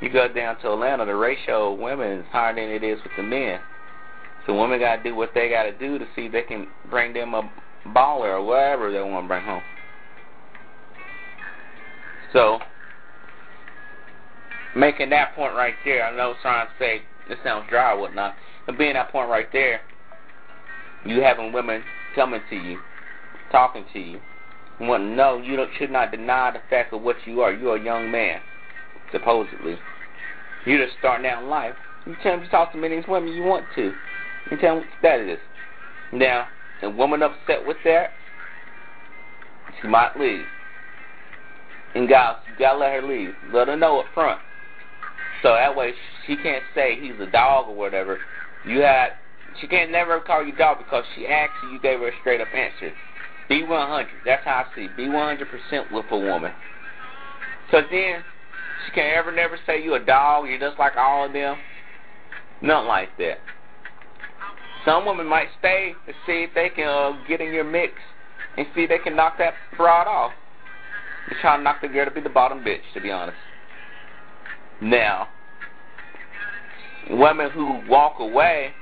You 0.00 0.10
go 0.10 0.32
down 0.32 0.58
to 0.60 0.72
Atlanta, 0.72 1.04
the 1.04 1.14
ratio 1.14 1.72
of 1.72 1.78
women 1.78 2.20
is 2.20 2.26
higher 2.30 2.54
than 2.54 2.70
it 2.70 2.82
is 2.82 2.98
with 3.02 3.12
the 3.16 3.22
men. 3.22 3.60
So 4.46 4.58
women 4.58 4.80
got 4.80 4.96
to 4.96 5.02
do 5.02 5.14
what 5.14 5.30
they 5.34 5.48
got 5.48 5.64
to 5.64 5.78
do 5.78 5.98
to 5.98 6.04
see 6.16 6.22
if 6.22 6.32
they 6.32 6.42
can 6.42 6.66
bring 6.90 7.12
them 7.12 7.34
a 7.34 7.50
baller 7.88 8.38
or 8.38 8.44
whatever 8.44 8.90
they 8.90 9.00
want 9.00 9.24
to 9.24 9.28
bring 9.28 9.44
home. 9.44 9.62
So, 12.32 12.58
making 14.74 15.10
that 15.10 15.34
point 15.34 15.54
right 15.54 15.74
there, 15.84 16.04
I 16.04 16.16
know 16.16 16.34
trying 16.42 16.66
to 16.66 16.72
say 16.78 17.02
this 17.28 17.38
sounds 17.44 17.68
dry 17.68 17.92
or 17.92 18.00
whatnot, 18.00 18.34
but 18.66 18.78
being 18.78 18.94
that 18.94 19.10
point 19.10 19.28
right 19.28 19.48
there, 19.52 19.80
you 21.04 21.20
having 21.20 21.52
women 21.52 21.82
coming 22.14 22.40
to 22.50 22.56
you, 22.56 22.78
talking 23.50 23.84
to 23.92 23.98
you, 23.98 24.20
want 24.80 25.02
to 25.02 25.08
know 25.08 25.38
you 25.38 25.56
don't, 25.56 25.70
should 25.78 25.90
not 25.90 26.10
deny 26.10 26.50
the 26.50 26.60
fact 26.70 26.92
of 26.92 27.02
what 27.02 27.16
you 27.26 27.40
are. 27.40 27.52
You're 27.52 27.76
a 27.76 27.82
young 27.82 28.10
man, 28.10 28.40
supposedly. 29.10 29.78
You're 30.64 30.84
just 30.84 30.98
starting 30.98 31.26
out 31.26 31.42
in 31.42 31.48
life. 31.48 31.74
You 32.06 32.16
tell 32.22 32.36
them 32.36 32.44
to 32.44 32.50
talk 32.50 32.72
to 32.72 32.78
many 32.78 33.02
women 33.06 33.32
you 33.32 33.42
want 33.42 33.66
to. 33.76 33.92
You 34.50 34.56
tell 34.58 34.76
them 34.76 34.84
what 34.84 35.02
that 35.02 35.20
is. 35.20 35.38
Now, 36.12 36.48
a 36.82 36.90
woman 36.90 37.22
upset 37.22 37.66
with 37.66 37.76
that, 37.84 38.10
she 39.80 39.88
might 39.88 40.18
leave. 40.18 40.44
And 41.94 42.08
guys, 42.08 42.36
you 42.48 42.54
gotta 42.58 42.78
let 42.78 42.92
her 42.92 43.02
leave. 43.02 43.34
Let 43.52 43.68
her 43.68 43.76
know 43.76 44.00
up 44.00 44.06
front. 44.14 44.40
So 45.42 45.54
that 45.54 45.74
way 45.74 45.92
she 46.26 46.36
can't 46.36 46.64
say 46.74 46.98
he's 47.00 47.18
a 47.20 47.26
dog 47.26 47.68
or 47.68 47.74
whatever. 47.74 48.20
You 48.64 48.80
had 48.80 49.10
she 49.60 49.66
can't 49.66 49.90
never 49.90 50.20
call 50.20 50.44
you 50.44 50.52
dog 50.52 50.78
because 50.78 51.04
she 51.14 51.26
asked 51.26 51.54
you, 51.62 51.70
you 51.70 51.78
gave 51.78 51.98
her 51.98 52.08
a 52.08 52.12
straight 52.20 52.40
up 52.40 52.54
answer. 52.54 52.92
Be 53.48 53.62
100. 53.62 54.08
That's 54.24 54.44
how 54.44 54.64
I 54.64 54.74
see. 54.74 54.88
Be 54.96 55.06
100% 55.06 55.90
with 55.90 56.06
a 56.10 56.18
woman. 56.18 56.52
So 57.70 57.82
then 57.90 58.24
she 58.84 58.92
can't 58.92 59.16
ever 59.16 59.32
never 59.32 59.58
say 59.66 59.82
you 59.82 59.94
a 59.94 60.00
dog. 60.00 60.48
You're 60.48 60.58
just 60.58 60.78
like 60.78 60.96
all 60.96 61.26
of 61.26 61.32
them. 61.32 61.58
Nothing 62.62 62.88
like 62.88 63.16
that. 63.18 63.40
Some 64.84 65.06
women 65.06 65.26
might 65.26 65.48
stay 65.58 65.94
to 66.06 66.12
see 66.26 66.44
if 66.44 66.54
they 66.54 66.70
can 66.70 66.88
uh, 66.88 67.12
get 67.28 67.40
in 67.40 67.52
your 67.52 67.64
mix 67.64 67.94
and 68.56 68.66
see 68.74 68.82
if 68.82 68.88
they 68.88 68.98
can 68.98 69.16
knock 69.16 69.38
that 69.38 69.54
broad 69.76 70.06
off. 70.08 70.32
They're 71.28 71.40
trying 71.40 71.60
to 71.60 71.64
knock 71.64 71.80
the 71.80 71.88
girl 71.88 72.04
to 72.04 72.10
be 72.10 72.20
the 72.20 72.28
bottom 72.28 72.64
bitch, 72.64 72.80
to 72.94 73.00
be 73.00 73.10
honest. 73.10 73.38
Now, 74.82 75.28
women 77.08 77.52
who 77.52 77.82
walk 77.88 78.18
away 78.18 78.74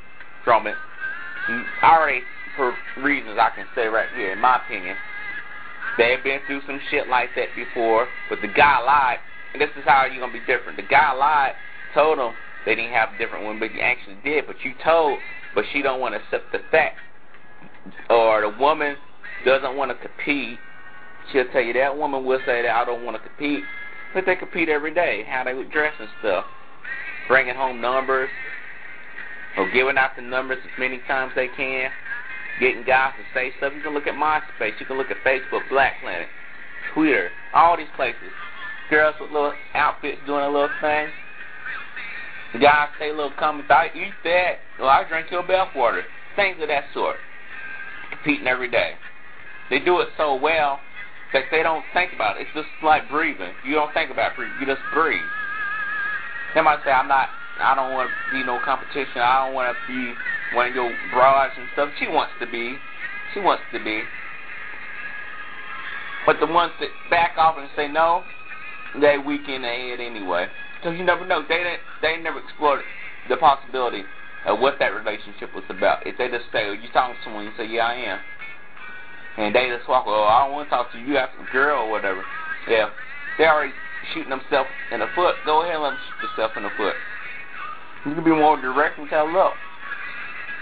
from 0.42 0.66
it, 0.66 0.78
already 1.83 2.25
for 2.57 2.76
reasons 2.97 3.37
I 3.38 3.50
can 3.54 3.66
say 3.75 3.87
right 3.87 4.09
here, 4.14 4.33
in 4.33 4.38
my 4.38 4.57
opinion, 4.64 4.97
they've 5.99 6.25
been 6.25 6.40
through 6.47 6.62
some 6.66 6.80
shit 6.90 7.07
like 7.07 7.35
that 7.37 7.54
before, 7.54 8.09
but 8.30 8.40
the 8.40 8.49
guy 8.49 8.78
lied, 8.78 9.19
and 9.52 9.61
this 9.61 9.69
is 9.76 9.85
how 9.85 10.07
you're 10.07 10.21
going 10.26 10.33
to 10.33 10.40
be 10.40 10.47
different. 10.47 10.78
The 10.78 10.85
guy 10.85 11.12
lied, 11.12 11.52
told 11.92 12.19
them 12.19 12.33
they 12.64 12.75
didn't 12.75 12.92
have 12.92 13.19
different 13.19 13.45
women, 13.45 13.61
but 13.61 13.75
you 13.75 13.80
actually 13.80 14.16
did, 14.25 14.47
but 14.47 14.57
you 14.64 14.73
told, 14.83 15.21
but 15.54 15.66
she 15.71 15.83
don't 15.83 16.00
want 16.00 16.14
to 16.14 16.21
accept 16.23 16.50
the 16.50 16.61
fact. 16.71 16.97
Or 18.09 18.40
the 18.40 18.57
woman 18.59 18.97
doesn't 19.45 19.76
want 19.76 19.90
to 19.90 20.09
compete. 20.09 20.61
She'll 21.30 21.45
tell 21.52 21.61
you 21.61 21.75
that 21.75 21.95
woman 21.95 22.25
will 22.25 22.40
say 22.47 22.62
that 22.62 22.75
I 22.75 22.87
don't 22.87 23.04
want 23.04 23.23
to 23.23 23.28
compete, 23.28 23.66
but 24.12 24.26
they 24.26 24.37
compete 24.37 24.69
every 24.69 24.93
day, 24.93 25.25
how 25.29 25.45
they 25.45 25.55
would 25.55 25.71
dress 25.71 25.95
and 25.99 26.09
stuff, 26.19 26.45
bringing 27.29 27.55
home 27.55 27.81
numbers, 27.81 28.31
or 29.57 29.69
giving 29.71 29.99
out 29.99 30.17
the 30.17 30.23
numbers 30.23 30.59
as 30.64 30.71
many 30.79 30.99
times 31.00 31.33
they 31.35 31.49
can, 31.49 31.90
getting 32.59 32.85
guys 32.85 33.12
to 33.19 33.25
say 33.35 33.52
stuff. 33.57 33.73
You 33.75 33.83
can 33.83 33.93
look 33.93 34.07
at 34.07 34.14
MySpace, 34.14 34.79
you 34.79 34.87
can 34.87 34.97
look 34.97 35.11
at 35.11 35.23
Facebook, 35.25 35.69
Black 35.69 36.00
Planet, 36.00 36.29
Twitter, 36.95 37.31
all 37.52 37.76
these 37.76 37.87
places. 37.97 38.33
Girls 38.88 39.14
with 39.21 39.31
little 39.31 39.55
outfits 39.75 40.19
doing 40.26 40.45
a 40.45 40.49
little 40.49 40.73
thing. 40.81 41.11
The 42.52 42.59
guys 42.59 42.88
say 42.99 43.12
little 43.12 43.33
comments, 43.38 43.71
I 43.71 43.90
eat 43.95 44.14
that, 44.25 44.59
or 44.81 44.88
I 44.88 45.09
drink 45.09 45.31
your 45.31 45.45
bath 45.45 45.75
water. 45.75 46.02
Things 46.35 46.57
of 46.61 46.69
that 46.69 46.85
sort. 46.93 47.17
Competing 48.11 48.49
every 48.49 48.69
day. 48.69 48.95
They 49.69 49.79
do 49.79 50.00
it 50.00 50.09
so 50.17 50.35
well 50.35 50.81
that 51.33 51.45
they 51.51 51.63
don't 51.63 51.85
think 51.93 52.13
about 52.13 52.37
it. 52.37 52.43
It's 52.43 52.55
just 52.55 52.69
like 52.83 53.09
breathing. 53.09 53.55
You 53.63 53.75
don't 53.75 53.95
think 53.95 54.11
about 54.11 54.37
breathing. 54.37 54.59
You 54.59 54.67
just 54.67 54.83
breathe. 54.93 55.31
They 56.55 56.61
might 56.61 56.81
say, 56.85 56.91
I'm 56.91 57.09
not, 57.09 57.31
I 57.61 57.75
don't 57.75 57.93
want 57.93 58.11
to 58.11 58.31
be 58.31 58.43
no 58.43 58.59
competition. 58.59 59.19
I 59.23 59.45
don't 59.45 59.55
want 59.55 59.77
to 59.77 59.87
be 59.87 60.19
one 60.51 60.67
of 60.67 60.75
your 60.75 60.97
broads 61.11 61.55
and 61.57 61.69
stuff. 61.73 61.93
She 61.99 62.09
wants 62.09 62.33
to 62.41 62.47
be. 62.47 62.81
She 63.33 63.41
wants 63.41 63.63
to 63.73 63.79
be. 63.83 64.09
But 66.27 66.41
the 66.41 66.47
ones 66.47 66.73
that 66.81 66.89
back 67.09 67.37
off 67.39 67.57
and 67.59 67.69
say 67.77 67.89
no, 67.89 68.25
they 69.01 69.17
weak 69.19 69.49
in 69.49 69.63
the 69.63 69.69
head 69.69 70.01
anyway. 70.01 70.49
Because 70.77 70.99
you 70.99 71.05
never 71.05 71.25
know. 71.25 71.43
They 71.49 71.59
didn't, 71.59 71.81
they 72.03 72.17
never 72.19 72.41
explored 72.41 72.83
the 73.29 73.37
possibility 73.37 74.07
of 74.45 74.59
what 74.59 74.79
that 74.79 74.89
relationship 74.89 75.55
was 75.55 75.65
about. 75.69 76.07
If 76.07 76.19
they 76.19 76.29
just 76.29 76.51
say, 76.53 76.67
you 76.75 76.89
talking 76.93 77.17
to 77.17 77.23
someone, 77.23 77.45
you 77.45 77.53
say, 77.57 77.67
yeah, 77.67 77.87
I 77.87 77.95
am. 77.95 78.21
And 79.37 79.55
they 79.55 79.69
just 79.75 79.89
walk, 79.89 80.05
oh, 80.07 80.25
I 80.25 80.45
don't 80.45 80.53
want 80.53 80.69
to 80.69 80.75
talk 80.75 80.93
to 80.93 80.99
you. 80.99 81.07
You 81.07 81.17
have 81.17 81.31
some 81.37 81.47
girl 81.47 81.85
or 81.85 81.91
whatever. 81.91 82.25
Yeah. 82.67 82.91
They're 83.39 83.53
already 83.53 83.75
shooting 84.13 84.31
themselves 84.31 84.71
in 84.91 85.01
the 85.01 85.09
foot. 85.15 85.37
Go 85.45 85.63
ahead 85.63 85.77
and 85.77 85.83
let 85.85 85.91
them 85.91 85.99
shoot 86.21 86.29
yourself 86.29 86.53
in 86.57 86.65
the 86.65 86.71
foot. 86.71 86.97
You 88.05 88.15
can 88.15 88.25
be 88.25 88.31
more 88.31 88.61
direct 88.61 88.99
and 88.99 89.09
tell, 89.09 89.31
look, 89.31 89.55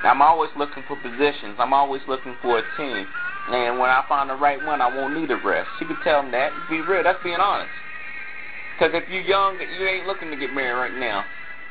I'm 0.02 0.22
always 0.22 0.50
looking 0.56 0.84
for 0.86 0.96
positions. 0.96 1.56
I'm 1.58 1.72
always 1.72 2.02
looking 2.06 2.36
for 2.40 2.58
a 2.58 2.62
team. 2.76 3.08
And 3.48 3.78
when 3.78 3.90
I 3.90 4.04
find 4.08 4.28
the 4.28 4.34
right 4.34 4.62
one, 4.62 4.80
I 4.80 4.86
won't 4.86 5.14
need 5.14 5.30
a 5.30 5.36
rest. 5.36 5.70
You 5.78 5.86
can 5.86 5.98
tell 6.00 6.22
them 6.22 6.30
that. 6.32 6.52
Be 6.68 6.80
real. 6.80 7.02
That's 7.02 7.22
being 7.22 7.36
honest. 7.36 7.72
Because 8.78 8.92
if 8.94 9.08
you're 9.08 9.22
young, 9.22 9.58
you 9.58 9.86
ain't 9.86 10.06
looking 10.06 10.30
to 10.30 10.36
get 10.36 10.52
married 10.52 10.92
right 10.92 10.98
now. 10.98 11.26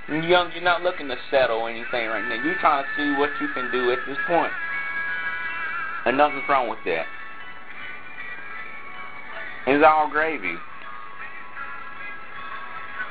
You're 0.08 0.22
young, 0.22 0.52
you're 0.54 0.64
not 0.64 0.84
looking 0.84 1.08
to 1.10 1.18
settle 1.30 1.68
anything 1.68 2.10
right 2.10 2.26
now. 2.26 2.36
You're 2.36 2.58
trying 2.60 2.86
to 2.86 2.90
see 2.96 3.12
what 3.12 3.40
you 3.40 3.50
can 3.50 3.70
do 3.72 3.92
at 3.92 4.06
this 4.06 4.18
point. 4.26 4.54
And 6.08 6.18
nothing's 6.18 6.48
wrong 6.48 6.70
with 6.70 6.80
that. 6.86 7.06
It's 9.68 9.84
all 9.86 10.10
gravy. 10.10 10.56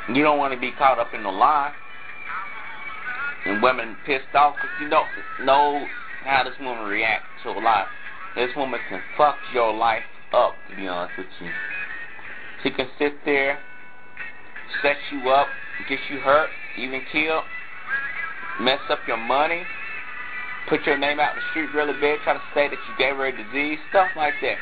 You 0.08 0.22
don't 0.22 0.38
want 0.38 0.54
to 0.54 0.58
be 0.58 0.72
caught 0.78 0.98
up 0.98 1.12
in 1.12 1.22
the 1.22 1.28
lie. 1.28 1.74
And 3.44 3.62
women 3.62 3.96
pissed 4.06 4.34
off 4.34 4.56
because 4.56 4.74
you 4.80 4.88
don't 4.88 5.08
know 5.44 5.90
how 6.24 6.44
this 6.44 6.54
woman 6.58 6.86
reacts 6.86 7.26
to 7.42 7.50
a 7.50 7.52
lie. 7.52 7.86
This 8.34 8.48
woman 8.56 8.80
can 8.88 9.02
fuck 9.18 9.40
your 9.52 9.74
life 9.74 10.02
up, 10.32 10.56
to 10.70 10.76
be 10.76 10.88
honest 10.88 11.18
with 11.18 11.26
you. 11.40 11.50
She 12.62 12.70
can 12.70 12.88
sit 12.98 13.12
there 13.26 13.58
set 14.82 14.96
you 15.12 15.28
up, 15.28 15.48
get 15.86 15.98
you 16.10 16.18
hurt, 16.20 16.48
even 16.78 17.02
kill. 17.12 17.42
mess 18.58 18.80
up 18.88 19.00
your 19.06 19.18
money, 19.18 19.66
put 20.68 20.84
your 20.84 20.98
name 20.98 21.20
out 21.20 21.36
in 21.36 21.36
the 21.36 21.48
street 21.50 21.72
really 21.74 21.94
big, 22.00 22.20
try 22.22 22.34
to 22.34 22.42
say 22.54 22.68
that 22.68 22.78
you 22.88 22.94
gave 22.98 23.16
her 23.16 23.26
a 23.26 23.32
disease, 23.32 23.78
stuff 23.90 24.10
like 24.16 24.34
that. 24.42 24.58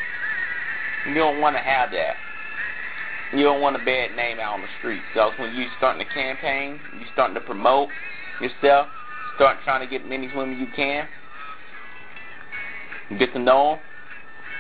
You 1.06 1.14
don't 1.14 1.40
want 1.40 1.56
to 1.56 1.62
have 1.62 1.90
that. 1.92 2.16
You 3.32 3.42
don't 3.42 3.61
want 3.61 3.76
a 3.76 3.80
bad 3.80 4.14
name 4.14 4.38
out 4.38 4.54
on 4.54 4.61
the 4.61 4.68
street. 4.78 5.02
So 5.14 5.32
when 5.37 5.54
you 5.54 5.66
starting 5.76 6.00
a 6.00 6.14
campaign, 6.14 6.78
you 6.99 7.06
starting 7.12 7.34
to 7.34 7.40
promote 7.40 7.88
yourself, 8.40 8.88
start 9.34 9.58
trying 9.64 9.80
to 9.80 9.87
get 9.90 10.02
as 10.02 10.08
many 10.08 10.30
women 10.34 10.58
you 10.58 10.66
can, 10.75 11.08
get 13.18 13.32
to 13.32 13.38
know 13.38 13.70
them, 13.70 13.78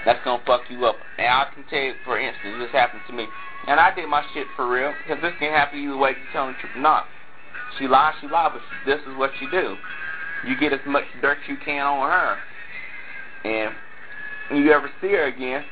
that's 0.04 0.22
going 0.24 0.40
to 0.40 0.46
fuck 0.46 0.62
you 0.68 0.84
up. 0.84 1.00
And 1.18 1.26
I 1.26 1.46
can 1.54 1.64
tell 1.64 1.80
you, 1.80 1.94
for 2.04 2.18
instance, 2.18 2.56
this 2.58 2.70
happened 2.72 3.02
to 3.06 3.12
me. 3.12 3.26
And 3.66 3.80
I 3.80 3.94
did 3.94 4.08
my 4.08 4.22
shit 4.34 4.46
for 4.56 4.68
real, 4.68 4.94
because 4.98 5.22
this 5.22 5.32
can 5.38 5.50
happen 5.50 5.78
either 5.78 5.96
way 5.96 6.10
you 6.10 6.26
tell 6.32 6.48
the 6.48 6.54
truth 6.54 6.72
or 6.74 6.80
not. 6.80 7.06
She 7.78 7.88
lies, 7.88 8.14
she 8.20 8.26
lies, 8.26 8.52
but 8.52 8.62
this 8.84 9.00
is 9.06 9.16
what 9.16 9.30
you 9.40 9.50
do. 9.50 9.76
You 10.44 10.56
get 10.56 10.72
as 10.72 10.80
much 10.86 11.04
dirt 11.20 11.38
you 11.48 11.56
can 11.56 11.86
on 11.86 12.10
her. 12.10 12.38
And 13.44 13.74
when 14.48 14.62
you 14.62 14.72
ever 14.72 14.90
see 15.00 15.12
her 15.12 15.24
again, 15.26 15.64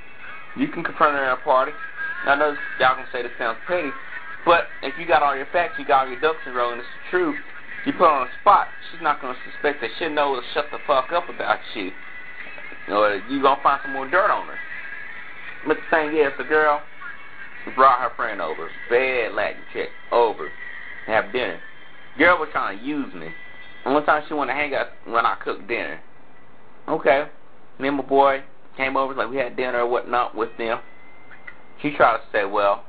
you 0.57 0.69
can 0.69 0.83
confront 0.83 1.15
her 1.15 1.25
at 1.25 1.39
a 1.39 1.43
party. 1.43 1.73
I 2.25 2.37
know 2.37 2.57
y'all 2.79 2.97
can 2.97 3.07
say 3.13 3.23
this 3.23 3.33
sounds 3.39 3.59
petty, 3.67 3.93
but 4.45 4.69
if 4.83 4.99
you 4.99 5.07
got 5.07 5.23
all 5.23 5.37
your 5.37 5.47
facts, 5.47 5.75
you 5.79 5.85
got 5.85 6.07
all 6.07 6.13
your 6.13 6.21
ducks 6.21 6.39
in 6.47 6.53
a 6.53 6.55
row, 6.55 6.73
and 6.73 6.81
it's 6.81 6.89
the 7.05 7.11
truth, 7.11 7.37
you 7.85 7.93
put 7.93 8.03
her 8.03 8.07
on 8.07 8.29
the 8.29 8.33
spot, 8.41 8.69
she's 8.91 9.01
not 9.01 9.21
to 9.21 9.35
suspect 9.51 9.81
that 9.81 9.91
she 9.99 10.09
knows 10.09 10.43
to 10.43 10.55
shut 10.55 10.71
the 10.71 10.79
fuck 10.87 11.11
up 11.13 11.29
about 11.29 11.59
you. 11.75 11.91
Or 12.89 13.17
you 13.29 13.43
to 13.43 13.57
find 13.63 13.81
some 13.83 13.93
more 13.93 14.09
dirt 14.09 14.31
on 14.31 14.47
her. 14.49 14.59
But 15.67 15.79
the 15.79 15.97
thing 15.97 16.17
is, 16.17 16.33
the 16.39 16.45
girl 16.45 16.83
brought 17.75 18.01
her 18.01 18.15
friend 18.17 18.41
over, 18.41 18.71
bad 18.89 19.35
Latin 19.35 19.63
chick, 19.73 19.91
over, 20.11 20.49
to 21.07 21.11
have 21.11 21.33
dinner. 21.33 21.61
Girl 22.19 22.39
was 22.39 22.49
trying 22.53 22.79
to 22.79 22.85
use 22.85 23.13
me. 23.15 23.29
And 23.85 23.95
one 23.95 24.05
time 24.05 24.23
she 24.29 24.35
to 24.35 24.47
hang 24.53 24.75
out 24.75 24.89
when 25.07 25.27
I 25.27 25.37
cooked 25.43 25.67
dinner. 25.67 26.01
Okay. 26.89 27.27
Me 27.79 27.89
and 27.89 27.97
my 27.97 28.05
boy 28.05 28.43
came 28.77 28.97
over, 28.97 29.15
like 29.15 29.31
we 29.31 29.37
had 29.37 29.57
dinner 29.57 29.81
or 29.81 29.89
whatnot 29.89 30.37
with 30.37 30.51
them. 30.59 30.81
She 31.81 31.91
tried 31.97 32.19
to 32.19 32.23
say, 32.31 32.45
well, 32.45 32.85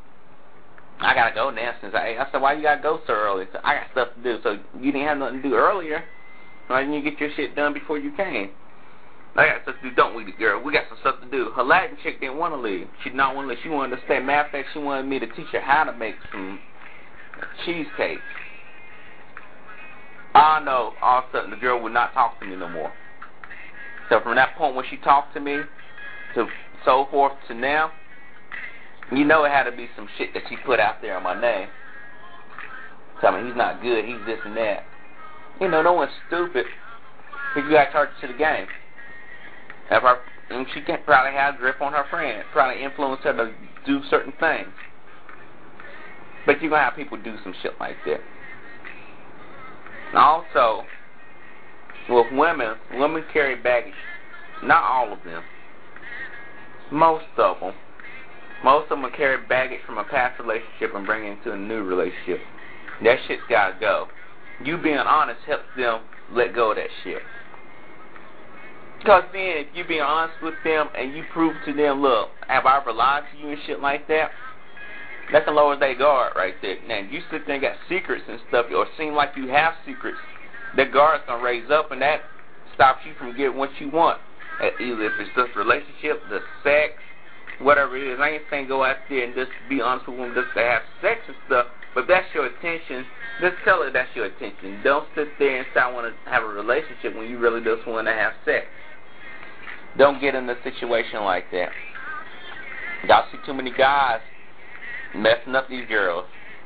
I 0.99 1.15
gotta 1.15 1.33
go 1.33 1.49
now 1.49 1.73
since 1.81 1.93
I 1.95 2.15
I 2.19 2.27
said, 2.31 2.41
why 2.41 2.53
you 2.53 2.61
gotta 2.61 2.81
go 2.81 3.01
so 3.07 3.13
early? 3.13 3.45
So 3.51 3.59
I 3.63 3.75
got 3.75 3.91
stuff 3.91 4.07
to 4.15 4.23
do. 4.23 4.39
So 4.43 4.59
you 4.79 4.91
didn't 4.91 5.07
have 5.07 5.17
nothing 5.17 5.41
to 5.41 5.49
do 5.49 5.55
earlier. 5.55 6.03
Why 6.67 6.81
didn't 6.81 6.95
you 6.95 7.03
get 7.03 7.19
your 7.19 7.29
shit 7.35 7.55
done 7.55 7.73
before 7.73 7.97
you 7.97 8.11
came? 8.15 8.51
I 9.35 9.47
got 9.47 9.63
stuff 9.63 9.75
to 9.81 9.89
do, 9.89 9.95
don't 9.95 10.15
we, 10.15 10.31
girl? 10.33 10.61
We 10.63 10.71
got 10.71 10.83
some 10.89 10.97
stuff 11.01 11.19
to 11.21 11.29
do. 11.29 11.49
Her 11.55 11.63
Latin 11.63 11.97
chick 12.03 12.21
didn't 12.21 12.37
want 12.37 12.53
to 12.53 12.59
leave. 12.59 12.87
She 13.03 13.09
did 13.09 13.15
not 13.15 13.35
want 13.35 13.47
to 13.47 13.49
leave. 13.49 13.63
She 13.63 13.69
wanted 13.69 13.95
to 13.95 14.01
stay. 14.05 14.19
Matter 14.19 14.45
of 14.45 14.51
fact, 14.51 14.67
she 14.73 14.79
wanted 14.79 15.07
me 15.07 15.19
to 15.19 15.27
teach 15.27 15.47
her 15.53 15.61
how 15.61 15.83
to 15.85 15.93
make 15.93 16.15
some 16.31 16.59
cheesecake. 17.65 18.19
I 20.33 20.59
know 20.63 20.93
all 21.01 21.19
of 21.19 21.25
a 21.25 21.31
sudden 21.31 21.51
the 21.51 21.57
girl 21.57 21.81
would 21.81 21.93
not 21.93 22.13
talk 22.13 22.39
to 22.39 22.45
me 22.45 22.55
no 22.55 22.69
more. 22.69 22.91
So 24.09 24.19
from 24.21 24.35
that 24.35 24.55
point 24.55 24.75
when 24.75 24.85
she 24.89 24.97
talked 24.97 25.33
to 25.35 25.39
me, 25.39 25.63
to 26.35 26.47
so 26.85 27.07
forth 27.11 27.33
to 27.47 27.53
now, 27.53 27.91
you 29.11 29.25
know 29.25 29.43
it 29.43 29.51
had 29.51 29.63
to 29.63 29.71
be 29.71 29.87
some 29.95 30.07
shit 30.17 30.33
that 30.33 30.43
she 30.49 30.57
put 30.65 30.79
out 30.79 31.01
there 31.01 31.15
on 31.17 31.23
my 31.23 31.39
name. 31.39 31.67
Tell 33.21 33.31
me 33.31 33.47
he's 33.47 33.55
not 33.55 33.81
good, 33.81 34.05
he's 34.05 34.25
this 34.25 34.39
and 34.43 34.57
that. 34.57 34.85
You 35.61 35.69
know, 35.69 35.81
no 35.81 35.93
one's 35.93 36.11
stupid. 36.27 36.65
But 37.53 37.65
you 37.65 37.71
got 37.71 37.85
to 37.85 37.91
charge 37.91 38.09
it 38.17 38.27
to 38.27 38.33
the 38.33 38.37
game. 38.37 38.67
If 39.91 40.01
her, 40.01 40.17
and 40.49 40.65
she 40.73 40.81
can 40.81 40.99
probably 41.05 41.31
have 41.37 41.55
a 41.55 41.57
grip 41.57 41.81
on 41.81 41.93
her 41.93 42.05
friend, 42.09 42.43
probably 42.51 42.83
influence 42.83 43.21
her 43.23 43.33
to 43.33 43.53
do 43.85 44.01
certain 44.09 44.33
things. 44.39 44.69
But 46.45 46.61
you're 46.61 46.69
going 46.69 46.81
to 46.81 46.85
have 46.85 46.95
people 46.95 47.17
do 47.17 47.35
some 47.43 47.53
shit 47.61 47.73
like 47.79 47.95
that. 48.05 48.19
Also, 50.13 50.83
with 52.09 52.27
women, 52.31 52.75
women 52.93 53.23
carry 53.31 53.55
baggage. 53.55 53.93
Not 54.61 54.83
all 54.83 55.13
of 55.13 55.23
them. 55.23 55.43
Most 56.91 57.25
of 57.37 57.59
them. 57.59 57.73
Most 58.63 58.91
of 58.91 59.01
them 59.01 59.11
carry 59.15 59.45
baggage 59.47 59.81
from 59.85 59.97
a 59.97 60.03
past 60.03 60.39
relationship 60.39 60.95
and 60.95 61.05
bring 61.05 61.25
it 61.25 61.37
into 61.37 61.51
a 61.51 61.57
new 61.57 61.83
relationship. 61.83 62.39
That 63.03 63.17
shit's 63.27 63.41
gotta 63.49 63.75
go. 63.79 64.07
You 64.63 64.77
being 64.77 64.97
honest 64.97 65.41
helps 65.45 65.65
them 65.75 66.01
let 66.31 66.53
go 66.53 66.71
of 66.71 66.77
that 66.77 66.89
shit. 67.03 67.21
Because 68.99 69.23
then, 69.33 69.57
if 69.57 69.67
you 69.73 69.83
being 69.83 70.01
honest 70.01 70.35
with 70.41 70.53
them 70.63 70.87
and 70.97 71.13
you 71.13 71.25
prove 71.33 71.57
to 71.65 71.73
them, 71.73 72.01
look, 72.01 72.29
have 72.47 72.65
I 72.65 72.79
ever 72.79 72.93
lied 72.93 73.23
to 73.33 73.37
you 73.37 73.49
and 73.51 73.59
shit 73.65 73.81
like 73.81 74.07
that? 74.07 74.31
That's 75.31 75.45
the 75.45 75.51
lower 75.51 75.77
they 75.77 75.95
guard 75.95 76.33
right 76.35 76.55
there. 76.61 76.77
Now, 76.87 76.99
you 76.99 77.21
sit 77.31 77.45
there 77.47 77.55
and 77.55 77.61
got 77.61 77.77
secrets 77.87 78.23
and 78.27 78.39
stuff, 78.49 78.67
or 78.75 78.85
seem 78.97 79.13
like 79.13 79.31
you 79.35 79.47
have 79.47 79.73
secrets, 79.85 80.17
that 80.75 80.91
guard's 80.91 81.23
gonna 81.27 81.43
raise 81.43 81.69
up, 81.71 81.91
and 81.91 82.01
that 82.01 82.21
stops 82.75 83.01
you 83.05 83.13
from 83.17 83.35
getting 83.37 83.57
what 83.57 83.69
you 83.79 83.89
want. 83.89 84.19
Uh, 84.61 84.69
either 84.79 85.05
if 85.05 85.13
it's 85.19 85.31
just 85.35 85.55
relationship, 85.55 86.21
the 86.29 86.39
sex, 86.63 86.93
whatever 87.59 87.97
it 87.97 88.03
is. 88.03 88.19
I 88.19 88.37
ain't 88.37 88.43
saying 88.49 88.67
go 88.67 88.83
out 88.83 88.97
there 89.09 89.23
and 89.23 89.33
just 89.33 89.51
be 89.69 89.81
honest 89.81 90.07
with 90.07 90.17
them 90.17 90.33
just 90.35 90.53
to 90.55 90.61
have 90.61 90.81
sex 91.01 91.21
and 91.27 91.35
stuff. 91.47 91.67
But 91.95 92.05
that's 92.07 92.25
your 92.33 92.45
attention, 92.45 93.05
just 93.41 93.55
tell 93.63 93.83
her 93.83 93.91
that's 93.91 94.09
your 94.15 94.25
attention. 94.25 94.81
Don't 94.83 95.07
sit 95.15 95.27
there 95.39 95.57
and 95.57 95.67
say 95.73 95.79
I 95.79 95.91
want 95.91 96.13
to 96.13 96.29
have 96.29 96.43
a 96.43 96.47
relationship 96.47 97.15
when 97.15 97.29
you 97.29 97.37
really 97.39 97.63
just 97.63 97.87
want 97.87 98.07
to 98.07 98.13
have 98.13 98.33
sex. 98.45 98.65
Don't 99.97 100.19
get 100.19 100.33
in 100.35 100.49
a 100.49 100.55
situation 100.63 101.21
like 101.21 101.45
that. 101.51 101.69
Y'all 103.07 103.25
see 103.31 103.37
too 103.45 103.53
many 103.53 103.71
guys 103.71 104.21
messing 105.15 105.55
up 105.55 105.69
these 105.69 105.87
girls. 105.87 106.25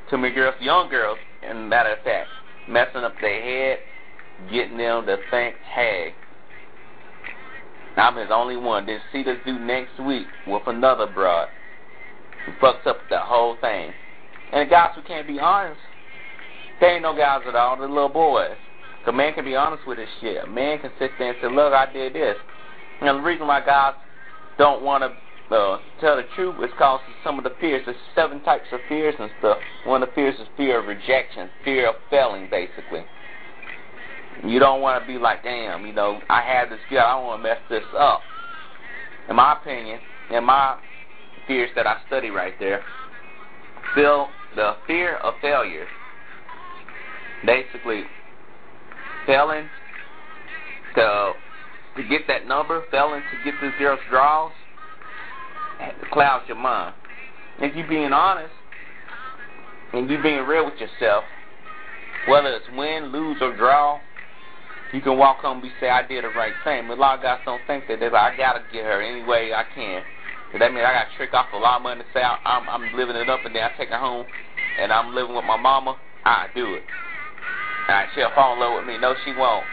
Too 0.10 0.18
many 0.18 0.34
girls, 0.34 0.56
young 0.62 0.90
girls, 0.90 1.18
and 1.44 1.70
matter 1.70 1.94
of 1.94 2.04
fact, 2.04 2.30
messing 2.70 3.02
up 3.02 3.14
their 3.22 3.42
head, 3.42 3.80
getting 4.52 4.78
them 4.78 5.06
to 5.06 5.18
think, 5.32 5.56
hey, 5.74 6.14
I'm 7.98 8.16
his 8.16 8.30
only 8.32 8.58
one. 8.58 8.86
Then 8.86 9.00
see 9.12 9.24
this 9.24 9.38
dude 9.46 9.62
next 9.62 10.00
week 10.00 10.28
with 10.46 10.64
another 10.68 11.08
broad 11.08 11.50
who 12.46 12.52
fucks 12.66 12.86
up 12.86 12.98
the 13.10 13.20
whole 13.20 13.58
thing. 13.60 13.92
And 14.54 14.68
the 14.68 14.72
guys 14.72 14.92
who 14.96 15.02
can't 15.02 15.28
be 15.28 15.40
honest, 15.40 15.80
they 16.80 16.88
ain't 16.88 17.02
no 17.02 17.16
guys 17.16 17.42
at 17.48 17.56
all. 17.56 17.78
They're 17.78 17.90
little 17.90 18.08
boys. 18.10 18.56
A 19.08 19.12
man 19.12 19.34
can 19.34 19.46
be 19.46 19.56
honest 19.56 19.88
with 19.88 19.98
his 19.98 20.08
shit. 20.20 20.44
A 20.44 20.48
man 20.48 20.80
can 20.80 20.92
sit 21.00 21.12
there 21.18 21.30
and 21.30 21.38
say, 21.42 21.50
look, 21.50 21.74
I 21.74 21.92
did 21.92 22.14
this. 22.14 22.36
And 23.00 23.20
the 23.20 23.24
reason 23.24 23.48
why 23.48 23.66
guys 23.66 23.94
don't 24.58 24.84
want 24.84 25.02
to 25.02 25.16
uh, 25.52 25.78
tell 26.02 26.18
the 26.18 26.24
truth 26.36 26.56
is 26.56 26.72
because 26.72 27.00
of 27.08 27.14
some 27.24 27.38
of 27.38 27.44
the 27.44 27.54
fears. 27.60 27.84
There's 27.86 27.98
seven 28.16 28.42
types 28.44 28.66
of 28.72 28.80
fears 28.90 29.16
and 29.20 29.30
stuff. 29.40 29.58
One 29.86 30.04
of 30.04 30.10
the 30.10 30.16
fears 30.16 30.36
is 30.40 30.48
fear 30.58 30.80
of 30.80 30.88
rejection, 30.88 31.50
fear 31.64 31.90
of 31.90 31.96
failing, 32.10 32.50
basically. 32.50 33.06
You 34.46 34.60
don't 34.60 34.82
want 34.82 35.02
to 35.02 35.08
be 35.08 35.18
like, 35.18 35.44
damn, 35.44 35.86
you 35.86 35.94
know, 35.94 36.20
I 36.30 36.42
had 36.42 36.70
this 36.70 36.80
girl, 36.90 37.00
I 37.06 37.16
don't 37.16 37.26
want 37.26 37.44
to 37.44 37.50
mess 37.50 37.60
this 37.70 37.84
up. 37.98 38.22
In 39.30 39.36
my 39.36 39.54
opinion, 39.60 40.00
in 40.32 40.44
my 40.44 40.78
fears 41.48 41.70
that 41.76 41.88
I 41.88 41.98
study 42.08 42.30
right 42.30 42.54
there, 42.60 42.84
feel 43.96 44.28
the 44.56 44.76
fear 44.86 45.16
of 45.18 45.34
failure. 45.42 45.88
Basically, 47.46 48.04
failing 49.26 49.70
to 50.96 51.34
to 51.96 52.04
get 52.04 52.22
that 52.28 52.48
number, 52.48 52.84
failing 52.92 53.22
to 53.22 53.52
get 53.52 53.60
this 53.62 53.74
girl's 53.80 54.00
draws, 54.10 54.52
clouds 56.12 56.46
your 56.48 56.58
mind. 56.58 56.94
If 57.60 57.76
you're 57.76 57.88
being 57.88 58.14
honest 58.14 58.54
and 59.94 60.10
you're 60.10 60.22
being 60.22 60.46
real 60.46 60.66
with 60.66 60.80
yourself, 60.80 61.24
whether 62.28 62.50
it's 62.50 62.68
win, 62.76 63.06
lose, 63.06 63.38
or 63.42 63.56
draw, 63.56 64.00
you 64.94 65.02
can 65.02 65.18
walk 65.18 65.40
home 65.40 65.58
and 65.58 65.64
be 65.64 65.72
say, 65.80 65.90
I 65.90 66.06
did 66.06 66.24
the 66.24 66.30
right 66.30 66.54
thing. 66.64 66.88
But 66.88 66.98
a 66.98 67.02
lot 67.02 67.18
of 67.18 67.24
guys 67.24 67.40
don't 67.46 67.66
think 67.68 67.88
that. 67.88 68.00
They're 68.00 68.12
like, 68.12 68.34
I 68.34 68.38
gotta 68.38 68.64
get 68.72 68.84
her 68.84 69.02
any 69.02 69.26
way 69.26 69.54
I 69.54 69.64
can. 69.74 70.04
So 70.52 70.60
that 70.60 70.74
means 70.74 70.86
I 70.88 70.94
gotta 70.94 71.10
trick 71.18 71.34
off 71.34 71.48
a 71.54 71.58
lot 71.58 71.78
of 71.78 71.84
money 71.84 72.02
to 72.02 72.08
say 72.14 72.22
I'm, 72.22 72.68
I'm 72.70 72.96
living 72.96 73.16
it 73.16 73.30
up, 73.30 73.46
and 73.46 73.56
then 73.56 73.64
I 73.64 73.70
take 73.78 73.90
her 73.90 73.98
home, 73.98 74.26
and 74.80 74.92
I'm 74.92 75.14
living 75.14 75.36
with 75.36 75.46
my 75.46 75.58
mama. 75.58 75.98
I 76.26 76.48
do 76.54 76.76
it. 76.76 76.84
Alright, 77.90 78.10
she'll 78.16 78.32
fall 78.36 78.54
in 78.54 78.60
love 78.60 78.80
with 78.80 78.88
me. 78.88 78.98
No, 78.98 79.16
she 79.24 79.32
won't. 79.32 79.66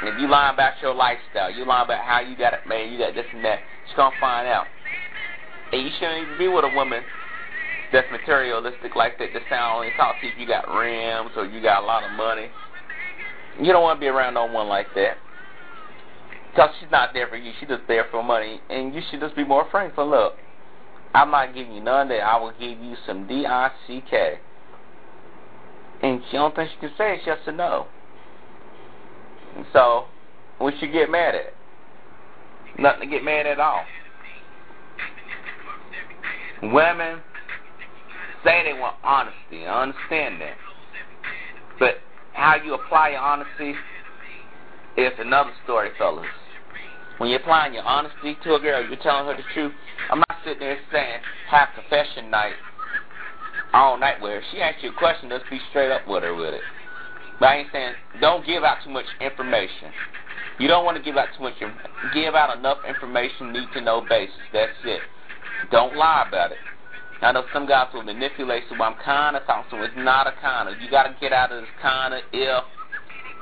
And 0.00 0.08
if 0.08 0.20
you 0.20 0.28
lying 0.28 0.54
about 0.54 0.74
your 0.82 0.94
lifestyle, 0.94 1.50
you 1.50 1.64
lying 1.64 1.86
about 1.86 2.04
how 2.04 2.20
you 2.20 2.36
got 2.36 2.52
it, 2.52 2.66
man, 2.66 2.92
you 2.92 2.98
got 2.98 3.14
this 3.14 3.26
and 3.32 3.44
that, 3.44 3.60
she's 3.86 3.96
gonna 3.96 4.14
find 4.20 4.46
out. 4.46 4.66
And 5.72 5.82
you 5.82 5.90
shouldn't 5.98 6.22
even 6.26 6.38
be 6.38 6.48
with 6.48 6.64
a 6.64 6.68
woman 6.68 7.02
that's 7.92 8.10
materialistic 8.10 8.96
like 8.96 9.18
that. 9.18 9.32
Just 9.32 9.48
sound 9.48 9.76
only 9.76 9.90
talk 9.96 10.20
to 10.20 10.26
you 10.26 10.32
if 10.32 10.38
you 10.38 10.46
got 10.46 10.68
rims 10.68 11.30
or 11.36 11.46
you 11.46 11.62
got 11.62 11.82
a 11.82 11.86
lot 11.86 12.04
of 12.04 12.10
money. 12.12 12.48
You 13.60 13.72
don't 13.72 13.82
want 13.82 13.98
to 13.98 14.00
be 14.00 14.06
around 14.06 14.34
no 14.34 14.46
one 14.46 14.68
like 14.68 14.86
that. 14.94 15.18
Because 16.50 16.70
she's 16.80 16.90
not 16.90 17.12
there 17.12 17.28
for 17.28 17.36
you. 17.36 17.52
She's 17.60 17.68
just 17.68 17.82
there 17.88 18.06
for 18.10 18.22
money. 18.22 18.60
And 18.70 18.94
you 18.94 19.00
should 19.10 19.20
just 19.20 19.36
be 19.36 19.44
more 19.44 19.66
frank. 19.70 19.94
For 19.94 20.04
look, 20.04 20.34
I'm 21.14 21.30
not 21.30 21.54
giving 21.54 21.74
you 21.74 21.82
none 21.82 22.08
that. 22.08 22.20
I 22.20 22.38
will 22.38 22.52
give 22.52 22.78
you 22.78 22.94
some 23.06 23.26
D-I-C-K. 23.26 24.38
And 26.02 26.22
she 26.30 26.36
don't 26.36 26.54
think 26.54 26.70
she 26.70 26.80
can 26.80 26.90
say 26.96 27.14
it. 27.14 27.20
She 27.24 27.30
has 27.30 27.38
to 27.44 27.52
know. 27.52 27.86
And 29.56 29.66
so, 29.72 30.04
what 30.58 30.80
you 30.80 30.90
get 30.90 31.10
mad 31.10 31.34
at? 31.34 31.54
Nothing 32.78 33.00
to 33.00 33.06
get 33.06 33.24
mad 33.24 33.46
at 33.46 33.58
all. 33.58 33.84
Women 36.62 37.20
say 38.44 38.62
they 38.64 38.78
want 38.78 38.96
honesty. 39.04 39.66
I 39.66 39.82
understand 39.82 40.40
that. 40.40 40.56
But 41.78 42.00
how 42.32 42.56
you 42.56 42.74
apply 42.74 43.10
your 43.10 43.20
honesty 43.20 43.74
is 44.96 45.12
another 45.18 45.52
story, 45.64 45.90
fellas. 45.98 46.26
When 47.18 47.30
you're 47.30 47.40
applying 47.40 47.74
your 47.74 47.84
honesty 47.84 48.36
to 48.44 48.54
a 48.54 48.60
girl, 48.60 48.84
you're 48.84 48.98
telling 49.02 49.26
her 49.26 49.36
the 49.36 49.42
truth. 49.54 49.72
I'm 50.10 50.18
not 50.18 50.38
sitting 50.44 50.60
there 50.60 50.78
saying 50.92 51.20
have 51.50 51.68
confession 51.74 52.30
night 52.30 52.54
all 53.72 53.98
night 53.98 54.20
with 54.20 54.32
her. 54.32 54.42
She 54.52 54.60
asks 54.60 54.82
you 54.82 54.90
a 54.90 54.94
question, 54.94 55.28
let's 55.28 55.44
be 55.50 55.60
straight 55.70 55.90
up 55.90 56.06
with 56.08 56.22
her 56.22 56.34
with 56.34 56.54
it. 56.54 56.62
But 57.40 57.46
I 57.46 57.56
ain't 57.58 57.68
saying 57.72 57.94
don't 58.20 58.46
give 58.46 58.62
out 58.64 58.78
too 58.84 58.90
much 58.90 59.06
information. 59.20 59.92
You 60.58 60.66
don't 60.66 60.84
want 60.84 60.96
to 60.96 61.02
give 61.02 61.16
out 61.16 61.28
too 61.36 61.44
much. 61.44 61.54
Give 62.12 62.34
out 62.34 62.56
enough 62.56 62.78
information, 62.88 63.52
need 63.52 63.68
to 63.74 63.80
know 63.80 64.04
basis. 64.08 64.34
That's 64.52 64.72
it. 64.84 65.02
Don't 65.70 65.96
lie 65.96 66.24
about 66.28 66.52
it. 66.52 66.58
I 67.20 67.32
know 67.32 67.44
some 67.52 67.66
guys 67.66 67.88
will 67.92 68.04
manipulate, 68.04 68.62
so 68.68 68.80
I'm 68.82 68.94
kind 69.04 69.36
of 69.36 69.44
talking 69.44 69.78
to 69.78 69.84
It's 69.84 69.94
not 69.96 70.26
a 70.26 70.32
kind 70.40 70.68
of. 70.68 70.80
You 70.80 70.90
got 70.90 71.04
to 71.04 71.16
get 71.20 71.32
out 71.32 71.50
of 71.50 71.62
this 71.62 71.70
kind 71.82 72.14
of, 72.14 72.20
if, 72.32 72.64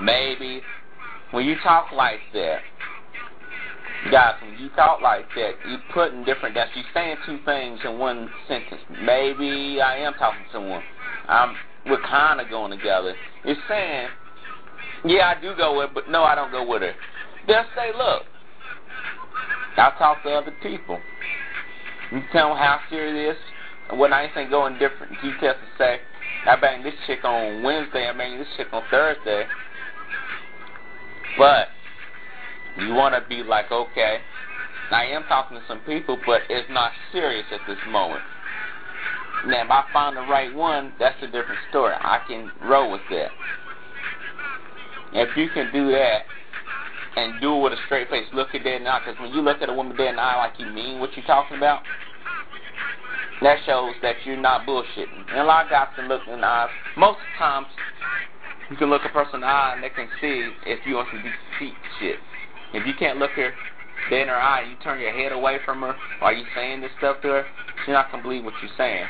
maybe. 0.00 0.62
When 1.33 1.44
you 1.44 1.57
talk 1.62 1.92
like 1.92 2.20
that, 2.33 2.61
guys, 4.11 4.35
when 4.40 4.59
you 4.59 4.70
talk 4.70 5.02
like 5.02 5.26
that, 5.35 5.52
you 5.68 5.76
put 5.92 6.12
in 6.12 6.24
different, 6.24 6.55
that's 6.55 6.70
you're 6.74 6.85
saying 6.94 7.16
two 7.26 7.38
things 7.44 7.81
in 7.85 7.98
one 7.98 8.31
sentence. 8.48 8.81
Maybe 9.02 9.81
I 9.81 9.98
am 9.98 10.14
talking 10.14 10.44
to 10.46 10.52
someone. 10.52 10.83
I'm, 11.29 11.55
we're 11.87 12.02
kind 12.02 12.40
of 12.40 12.48
going 12.48 12.70
together. 12.70 13.14
It's 13.44 13.61
saying, 13.68 14.09
yeah, 15.05 15.35
I 15.37 15.40
do 15.40 15.55
go 15.57 15.79
with 15.79 15.90
but 15.92 16.09
no, 16.09 16.22
I 16.22 16.35
don't 16.35 16.50
go 16.50 16.66
with 16.66 16.83
her. 16.83 16.94
They'll 17.46 17.64
say, 17.76 17.92
look, 17.96 18.22
I 19.76 19.92
talk 19.98 20.22
to 20.22 20.31
other 20.31 20.55
people. 20.62 20.98
You 22.12 22.23
tell 22.33 22.51
them 22.51 22.59
how 22.59 22.81
serious 22.90 23.14
it 23.14 23.37
is. 23.37 23.99
When 23.99 24.12
I 24.12 24.31
saying 24.35 24.51
go 24.51 24.66
in 24.66 24.79
different 24.79 25.12
details 25.23 25.57
to 25.57 25.79
say, 25.79 26.01
I 26.47 26.57
bang 26.57 26.83
this 26.83 26.95
chick 27.07 27.25
on 27.25 27.62
Wednesday, 27.62 28.09
I 28.09 28.16
bang 28.16 28.38
this 28.38 28.49
chick 28.57 28.69
on 28.73 28.83
Thursday. 28.90 29.47
But 31.38 31.69
you 32.79 32.95
want 32.95 33.14
to 33.14 33.29
be 33.29 33.42
like, 33.42 33.71
okay, 33.71 34.19
I 34.90 35.07
am 35.07 35.25
talking 35.25 35.59
to 35.59 35.62
some 35.66 35.81
people, 35.81 36.19
but 36.27 36.42
it's 36.49 36.69
not 36.71 36.92
serious 37.12 37.47
at 37.53 37.61
this 37.66 37.79
moment. 37.90 38.23
Now, 39.47 39.64
if 39.64 39.71
I 39.71 39.85
find 39.92 40.16
the 40.16 40.23
right 40.23 40.55
one, 40.55 40.92
that's 40.99 41.16
a 41.23 41.27
different 41.27 41.61
story. 41.71 41.95
I 41.99 42.21
can 42.27 42.51
roll 42.62 42.90
with 42.90 43.03
that. 43.11 43.31
If 45.12 45.37
you 45.37 45.49
can 45.51 45.73
do 45.73 45.90
that 45.92 46.23
and 47.16 47.40
do 47.40 47.57
it 47.57 47.62
with 47.62 47.72
a 47.72 47.81
straight 47.87 48.09
face, 48.11 48.26
look 48.33 48.55
at 48.55 48.62
dead 48.62 48.76
in 48.76 48.85
the 48.85 48.90
eye, 48.90 49.00
because 49.05 49.18
when 49.20 49.33
you 49.33 49.40
look 49.40 49.62
at 49.62 49.68
a 49.68 49.72
woman 49.72 49.96
dead 49.96 50.11
in 50.11 50.16
the 50.16 50.22
eye 50.22 50.37
like 50.37 50.61
you 50.61 50.66
mean 50.66 51.00
what 51.00 51.16
you're 51.16 51.26
talking 51.26 51.57
about, 51.57 51.83
that 53.42 53.59
shows 53.66 53.94
that 54.02 54.16
you're 54.24 54.37
not 54.37 54.66
bullshitting. 54.66 55.29
And 55.31 55.40
a 55.40 55.44
lot 55.44 55.64
of 55.64 55.70
guys 55.70 55.88
can 55.96 56.09
look 56.09 56.22
in 56.31 56.40
the 56.40 56.46
eyes. 56.46 56.70
Most 56.96 57.18
times, 57.38 57.66
you 58.70 58.76
can 58.76 58.90
look 58.90 59.02
a 59.05 59.09
person 59.09 59.37
in 59.37 59.40
the 59.42 59.46
eye 59.46 59.72
and 59.74 59.83
they 59.83 59.90
can 59.90 60.09
see 60.20 60.50
if 60.66 60.81
you 60.87 60.96
want 60.96 61.09
some 61.11 61.22
deceit 61.22 61.74
shit. 61.98 62.16
If 62.74 62.87
you 62.87 62.92
can't 62.98 63.18
look 63.18 63.31
her 63.33 63.52
dead 64.11 64.22
in 64.22 64.29
her 64.29 64.37
eye, 64.37 64.68
you 64.68 64.76
turn 64.83 65.00
your 65.00 65.12
head 65.12 65.33
away 65.33 65.59
from 65.64 65.81
her 65.83 65.94
while 66.18 66.35
you're 66.35 66.46
saying 66.55 66.81
this 66.81 66.90
stuff 66.98 67.20
to 67.22 67.29
her, 67.29 67.46
she's 67.85 67.92
not 67.92 68.11
gonna 68.11 68.22
believe 68.22 68.44
what 68.44 68.55
you're 68.61 68.76
saying. 68.76 69.07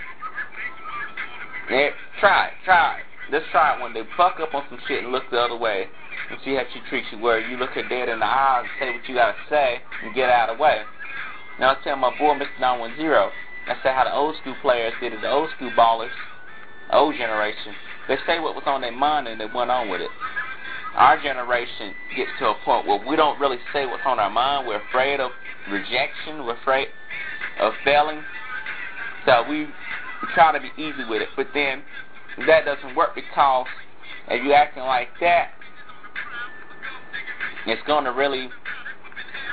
Yeah, 1.70 1.90
try 2.20 2.46
it, 2.48 2.52
try 2.64 2.98
it. 2.98 3.04
Let's 3.32 3.46
try 3.50 3.74
it 3.74 3.80
one 3.80 3.92
day. 3.92 4.02
Fuck 4.16 4.38
up 4.38 4.54
on 4.54 4.62
some 4.70 4.78
shit 4.86 5.02
and 5.02 5.12
look 5.12 5.24
the 5.30 5.38
other 5.38 5.56
way 5.56 5.86
and 6.30 6.38
see 6.44 6.54
how 6.54 6.64
she 6.72 6.80
treats 6.88 7.06
you. 7.12 7.18
Where 7.18 7.40
you 7.40 7.56
look 7.56 7.70
her 7.70 7.88
dead 7.88 8.08
in 8.08 8.20
the 8.20 8.26
eye 8.26 8.62
and 8.64 8.68
say 8.78 8.92
what 8.92 9.08
you 9.08 9.14
gotta 9.14 9.36
say 9.48 9.78
and 10.04 10.14
get 10.14 10.30
out 10.30 10.50
of 10.50 10.56
the 10.56 10.62
way. 10.62 10.82
Now 11.58 11.72
I 11.72 11.76
tell 11.82 11.96
my 11.96 12.10
boy 12.18 12.34
Mr. 12.34 12.60
910. 12.60 13.30
That's 13.66 13.80
how 13.82 14.04
the 14.04 14.14
old 14.14 14.36
school 14.40 14.56
players 14.62 14.92
did 15.00 15.12
it. 15.12 15.20
The 15.22 15.30
old 15.30 15.50
school 15.56 15.72
ballers, 15.76 16.14
old 16.92 17.16
generation, 17.16 17.74
they 18.08 18.16
say 18.26 18.38
what 18.38 18.54
was 18.54 18.64
on 18.66 18.80
their 18.80 18.92
mind 18.92 19.26
and 19.26 19.40
they 19.40 19.46
went 19.46 19.70
on 19.70 19.88
with 19.88 20.00
it. 20.00 20.10
Our 20.94 21.20
generation 21.20 21.92
gets 22.16 22.30
to 22.38 22.48
a 22.48 22.54
point 22.64 22.86
where 22.86 23.04
we 23.06 23.16
don't 23.16 23.38
really 23.40 23.58
say 23.72 23.84
what's 23.84 24.04
on 24.06 24.18
our 24.18 24.30
mind. 24.30 24.66
We're 24.66 24.80
afraid 24.88 25.20
of 25.20 25.30
rejection. 25.70 26.46
We're 26.46 26.56
afraid 26.56 26.88
of 27.60 27.72
failing. 27.84 28.22
So 29.26 29.44
we 29.48 29.66
try 30.34 30.52
to 30.52 30.60
be 30.60 30.70
easy 30.80 31.04
with 31.08 31.20
it. 31.20 31.28
But 31.36 31.48
then 31.52 31.82
that 32.46 32.64
doesn't 32.64 32.94
work 32.94 33.14
because 33.14 33.66
if 34.28 34.42
you're 34.42 34.54
acting 34.54 34.84
like 34.84 35.08
that, 35.20 35.50
it's 37.66 37.82
going 37.86 38.04
to 38.04 38.12
really 38.12 38.48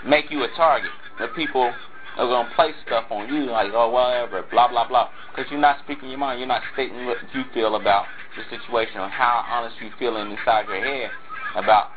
make 0.05 0.29
you 0.29 0.43
a 0.43 0.47
target. 0.55 0.91
The 1.19 1.27
people 1.29 1.73
are 2.17 2.27
going 2.27 2.47
to 2.47 2.55
place 2.55 2.75
stuff 2.85 3.05
on 3.09 3.33
you 3.33 3.49
like, 3.49 3.71
oh, 3.73 3.89
whatever, 3.89 4.43
blah, 4.51 4.69
blah, 4.69 4.87
blah. 4.87 5.09
Because 5.35 5.49
you're 5.51 5.59
not 5.59 5.79
speaking 5.83 6.09
your 6.09 6.19
mind. 6.19 6.39
You're 6.39 6.47
not 6.47 6.61
stating 6.73 7.05
what 7.05 7.17
you 7.33 7.43
feel 7.53 7.75
about 7.75 8.05
the 8.37 8.43
situation 8.55 8.97
or 8.99 9.09
how 9.09 9.45
honest 9.49 9.75
you 9.81 9.89
feeling 9.97 10.31
inside 10.31 10.67
your 10.67 10.81
head 10.81 11.11
about 11.55 11.89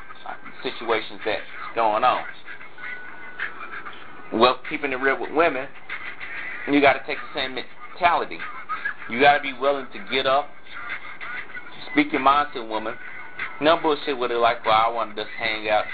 situations 0.63 1.21
that's 1.25 1.43
going 1.75 2.05
on. 2.05 2.25
Well, 4.33 4.59
keeping 4.69 4.93
it 4.93 4.97
real 4.97 5.21
with 5.21 5.33
women, 5.33 5.69
you 6.71 6.81
got 6.81 6.95
to 6.95 7.07
take 7.07 7.19
the 7.19 7.41
same 7.41 7.55
mentality. 7.55 8.39
You 9.09 9.21
got 9.21 9.37
to 9.37 9.43
be 9.43 9.53
willing 9.53 9.87
to 9.93 9.99
get 10.13 10.27
up, 10.27 10.49
speak 11.93 12.13
your 12.13 12.23
mind 12.23 12.49
to 12.55 12.61
a 12.61 12.67
woman. 12.67 12.95
No 13.61 13.79
bullshit 13.81 14.19
with 14.19 14.31
it 14.31 14.37
like, 14.37 14.65
well, 14.67 14.75
I 14.75 14.91
want 14.91 15.17
to 15.17 15.23
just 15.25 15.35
hang 15.39 15.69
out, 15.71 15.85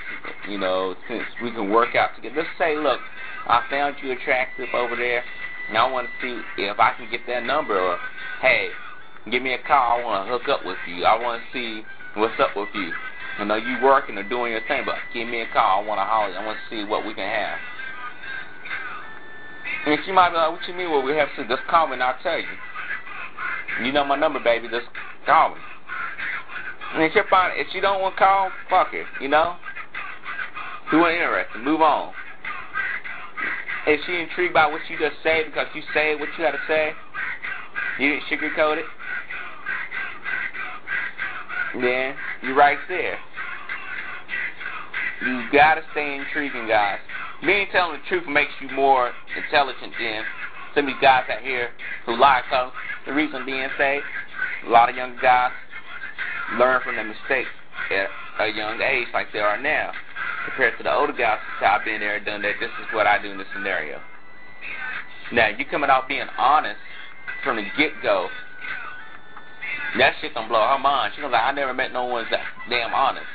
you 0.49 0.59
know, 0.59 0.97
since 1.09 1.25
we 1.43 1.53
can 1.53 1.71
work 1.71 1.95
out 1.95 2.11
together. 2.17 2.43
Just 2.43 2.59
say, 2.59 2.77
look, 2.77 3.01
I 3.47 3.65
found 3.71 3.97
you 4.03 4.11
attractive 4.13 4.69
over 4.75 4.97
there, 4.97 5.23
and 5.69 5.79
I 5.79 5.89
want 5.89 6.09
to 6.09 6.13
see 6.21 6.43
if 6.59 6.79
I 6.81 6.93
can 6.95 7.09
get 7.11 7.21
that 7.29 7.45
number, 7.45 7.79
or, 7.79 7.99
hey, 8.41 8.71
give 9.31 9.43
me 9.43 9.55
a 9.55 9.63
call, 9.63 10.01
I 10.01 10.05
want 10.05 10.27
to 10.27 10.33
hook 10.33 10.49
up 10.49 10.67
with 10.67 10.79
you. 10.89 11.05
I 11.05 11.21
want 11.23 11.41
to 11.41 11.53
see 11.53 11.85
what's 12.17 12.39
up 12.41 12.57
with 12.57 12.69
you. 12.75 12.91
I 13.39 13.45
know 13.45 13.57
you 13.57 13.79
working 13.83 14.19
or 14.19 14.29
doing 14.29 14.53
your 14.53 14.61
thing, 14.69 14.83
but 14.85 14.97
give 15.15 15.27
me 15.29 15.41
a 15.41 15.47
call. 15.53 15.83
I 15.83 15.87
want 15.87 15.99
to 15.99 16.05
holler. 16.05 16.37
I 16.37 16.45
want 16.45 16.59
to 16.59 16.77
see 16.77 16.85
what 16.89 17.07
we 17.07 17.15
can 17.15 17.29
have. 17.29 17.59
And 19.87 19.99
she 20.05 20.13
might 20.13 20.31
be 20.31 20.37
like, 20.37 20.53
what 20.53 20.69
you 20.69 20.75
mean 20.75 20.91
what 20.91 21.05
we 21.05 21.17
have 21.17 21.29
to 21.37 21.49
Just 21.49 21.67
call 21.69 21.87
me 21.87 21.95
and 21.95 22.03
I'll 22.03 22.19
tell 22.23 22.39
you. 22.39 22.45
You 23.83 23.93
know 23.93 24.05
my 24.05 24.17
number, 24.17 24.39
baby. 24.39 24.69
Just 24.69 24.87
call 25.27 25.55
me. 25.55 25.61
And 26.95 27.03
if, 27.03 27.13
find, 27.29 27.59
if 27.59 27.69
she 27.73 27.81
don't 27.81 28.01
want 28.01 28.17
to 28.17 28.19
call, 28.19 28.51
fuck 28.69 28.89
her, 28.93 29.05
you 29.21 29.29
know? 29.29 29.57
She 30.91 30.97
wasn't 30.97 31.23
interested. 31.23 31.63
Move 31.63 31.81
on. 31.81 32.13
Is 33.87 33.99
she 34.07 34.15
intrigued 34.15 34.55
by 34.55 34.67
what 34.67 34.81
you 34.89 34.99
just 34.99 35.17
said 35.23 35.47
because 35.47 35.67
you 35.75 35.83
say 35.95 36.15
what 36.15 36.29
you 36.37 36.45
got 36.45 36.53
to 36.53 36.61
say? 36.69 36.93
You 37.99 38.11
didn't 38.11 38.25
sugarcoat 38.31 38.79
it? 38.79 38.85
Then 41.81 42.15
you're 42.43 42.55
right 42.55 42.79
there. 42.89 43.19
You 45.25 45.45
gotta 45.53 45.83
stay 45.93 46.17
intriguing, 46.17 46.69
guys. 46.69 46.99
Being 47.45 47.67
telling 47.73 48.01
the 48.01 48.09
truth 48.09 48.29
makes 48.29 48.51
you 48.61 48.69
more 48.75 49.13
intelligent 49.37 49.93
than 49.99 50.25
some 50.75 50.85
of 50.85 50.89
these 50.89 51.01
guys 51.01 51.25
out 51.31 51.43
here 51.43 51.71
who 52.07 52.17
lie. 52.17 52.43
Cause 52.51 52.73
the 53.07 53.13
reason 53.13 53.47
being 53.47 53.69
say, 53.79 54.01
a 54.67 54.71
lot 54.71 54.91
of 54.91 54.97
young 54.97 55.17
guys 55.23 55.53
learn 56.59 56.81
from 56.83 56.97
their 56.97 57.05
mistakes 57.05 57.51
at 57.91 58.09
a 58.41 58.49
young 58.49 58.81
age, 58.81 59.09
like 59.13 59.33
they 59.33 59.41
are 59.41 59.61
now, 59.61 59.93
compared 60.47 60.77
to 60.79 60.85
the 60.85 60.93
older 60.93 61.13
guys 61.13 61.39
who 61.41 61.65
say, 61.65 61.67
I've 61.67 61.85
been 61.85 62.01
there, 62.01 62.17
and 62.17 62.27
done 62.27 62.43
that. 62.43 62.55
This 62.61 62.71
is 62.81 62.87
what 62.93 63.07
I 63.07 63.21
do 63.21 63.31
in 63.31 63.39
this 63.39 63.47
scenario. 63.55 64.01
Now 65.33 65.49
you 65.49 65.65
coming 65.65 65.91
out 65.91 66.09
being 66.09 66.29
honest 66.37 66.81
from 67.43 67.57
the 67.57 67.65
get 67.77 67.93
go 68.03 68.29
that 69.99 70.15
shit 70.21 70.35
gonna 70.35 70.49
blow 70.49 70.67
her 70.67 70.79
mind. 70.79 71.13
She 71.15 71.21
gonna 71.21 71.33
like, 71.33 71.45
I 71.45 71.53
never 71.53 71.75
met 71.75 71.93
no 71.93 72.07
one 72.07 72.25
that 72.31 72.45
damn 72.69 72.95
honest. 72.95 73.27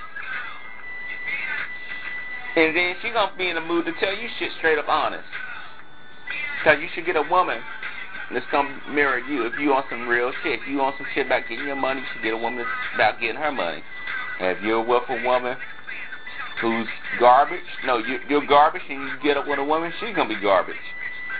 And 2.55 2.75
then 2.75 2.95
she 3.01 3.11
gonna 3.11 3.35
be 3.37 3.49
in 3.49 3.55
the 3.55 3.61
mood 3.61 3.85
to 3.85 3.93
tell 3.99 4.15
you 4.15 4.27
shit 4.39 4.51
straight 4.57 4.79
up 4.79 4.89
honest. 4.89 5.27
Cause 6.63 6.77
you 6.81 6.87
should 6.95 7.05
get 7.05 7.15
a 7.15 7.21
woman 7.21 7.61
that's 8.31 8.45
gonna 8.51 8.79
mirror 8.91 9.19
you. 9.19 9.45
If 9.45 9.53
you 9.59 9.69
want 9.69 9.85
some 9.89 10.07
real 10.07 10.31
shit, 10.43 10.59
if 10.59 10.67
you 10.67 10.77
want 10.77 10.97
some 10.97 11.07
shit 11.13 11.25
about 11.25 11.43
getting 11.49 11.65
your 11.65 11.75
money, 11.75 12.01
you 12.01 12.07
should 12.13 12.23
get 12.23 12.33
a 12.33 12.37
woman 12.37 12.65
about 12.95 13.19
getting 13.19 13.37
her 13.37 13.51
money. 13.51 13.81
And 14.39 14.57
if 14.57 14.63
you're 14.63 14.83
with 14.83 15.03
a 15.09 15.23
woman 15.23 15.57
who's 16.61 16.87
garbage, 17.19 17.59
no, 17.85 17.97
you, 17.97 18.19
you're 18.27 18.45
garbage, 18.45 18.81
and 18.89 19.01
you 19.01 19.09
get 19.23 19.37
up 19.37 19.47
with 19.47 19.59
a 19.59 19.63
woman, 19.63 19.91
she's 19.99 20.15
gonna 20.15 20.29
be 20.29 20.41
garbage. 20.41 20.75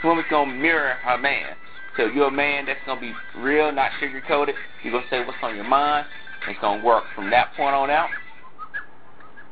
The 0.02 0.08
woman's 0.08 0.28
gonna 0.30 0.54
mirror 0.54 0.96
her 1.04 1.18
man. 1.18 1.56
So 1.98 2.06
you're 2.06 2.28
a 2.28 2.32
man 2.32 2.68
that's 2.68 2.80
to 2.86 2.96
be 3.02 3.12
real, 3.42 3.72
not 3.72 3.90
sugar-coated. 4.00 4.54
You're 4.84 4.94
going 4.94 5.04
to 5.04 5.10
say 5.10 5.26
what's 5.26 5.38
on 5.42 5.56
your 5.56 5.66
mind. 5.66 6.06
It's 6.48 6.60
to 6.62 6.80
work 6.86 7.04
from 7.16 7.32
that 7.32 7.54
point 7.58 7.74
on 7.74 7.90
out. 7.90 8.10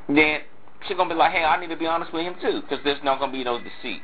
Then 0.08 0.42
she's 0.88 0.96
to 0.96 1.06
be 1.06 1.16
like, 1.16 1.32
hey, 1.32 1.44
I 1.44 1.60
need 1.60 1.70
to 1.70 1.76
be 1.76 1.88
honest 1.88 2.14
with 2.14 2.22
him 2.22 2.36
too 2.40 2.62
because 2.62 2.84
there's 2.84 3.04
not 3.04 3.18
to 3.18 3.28
be 3.32 3.44
no 3.44 3.58
deceit. 3.58 4.02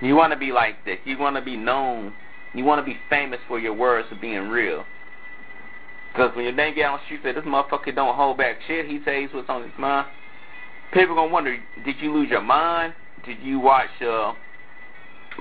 You 0.00 0.16
want 0.16 0.32
to 0.32 0.38
be 0.38 0.52
like 0.52 0.84
this. 0.84 0.98
You 1.04 1.18
want 1.18 1.36
to 1.36 1.42
be 1.42 1.56
known. 1.56 2.12
You 2.54 2.64
want 2.64 2.84
to 2.84 2.84
be 2.84 2.98
famous 3.08 3.40
for 3.48 3.58
your 3.58 3.74
words 3.74 4.08
of 4.10 4.20
being 4.20 4.48
real. 4.48 4.84
Because 6.12 6.34
when 6.36 6.44
your 6.44 6.54
name 6.54 6.74
get 6.74 6.86
on 6.86 6.98
the 6.98 7.04
street, 7.06 7.20
say, 7.24 7.32
this 7.32 7.44
motherfucker 7.44 7.94
don't 7.94 8.14
hold 8.14 8.38
back 8.38 8.56
shit. 8.68 8.86
He 8.86 9.00
says 9.04 9.30
what's 9.32 9.48
on 9.48 9.62
his 9.62 9.72
mind. 9.78 10.06
People 10.92 11.16
going 11.16 11.28
to 11.28 11.32
wonder, 11.32 11.56
did 11.84 11.96
you 12.00 12.12
lose 12.12 12.30
your 12.30 12.42
mind? 12.42 12.94
Did 13.26 13.38
you 13.40 13.58
watch... 13.58 13.88
Uh, 14.00 14.32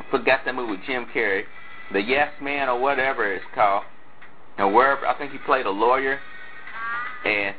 forgot 0.09 0.41
that 0.45 0.55
movie 0.55 0.71
with 0.71 0.79
Jim 0.87 1.05
Carrey, 1.13 1.43
The 1.91 1.99
Yes 1.99 2.29
Man 2.41 2.69
or 2.69 2.79
whatever 2.79 3.31
it's 3.31 3.45
called. 3.53 3.83
And 4.57 4.73
wherever 4.73 5.05
I 5.05 5.17
think 5.17 5.31
he 5.31 5.37
played 5.39 5.65
a 5.65 5.71
lawyer. 5.71 6.19
and 7.25 7.55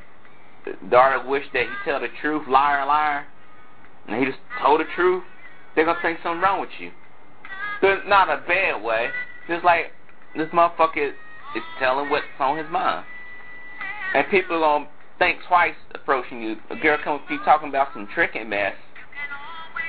the 0.65 0.73
daughter 0.89 1.27
wished 1.29 1.51
that 1.53 1.65
he 1.65 1.73
tell 1.85 2.01
the 2.01 2.09
truth, 2.21 2.49
liar, 2.49 2.87
liar, 2.87 3.27
and 4.09 4.19
he 4.19 4.25
just 4.25 4.39
told 4.63 4.81
the 4.81 4.85
truth, 4.95 5.23
they're 5.75 5.85
gonna 5.85 5.99
think 6.03 6.19
something 6.23 6.41
wrong 6.41 6.61
with 6.61 6.71
you. 6.79 6.91
But 7.81 8.07
not 8.07 8.29
a 8.29 8.43
bad 8.47 8.83
way. 8.83 9.09
Just 9.49 9.65
like 9.65 9.93
this 10.37 10.49
motherfucker 10.49 11.11
is 11.11 11.63
telling 11.79 12.11
what's 12.11 12.25
on 12.39 12.59
his 12.59 12.67
mind. 12.71 13.05
And 14.15 14.27
people 14.31 14.61
gonna 14.61 14.89
think 15.19 15.39
twice 15.49 15.75
approaching 15.95 16.43
you. 16.43 16.57
A 16.71 16.77
girl 16.77 16.99
comes 17.03 17.23
to 17.29 17.35
you 17.35 17.41
talking 17.45 17.69
about 17.69 17.89
some 17.93 18.09
tricking 18.15 18.49
mess. 18.49 18.75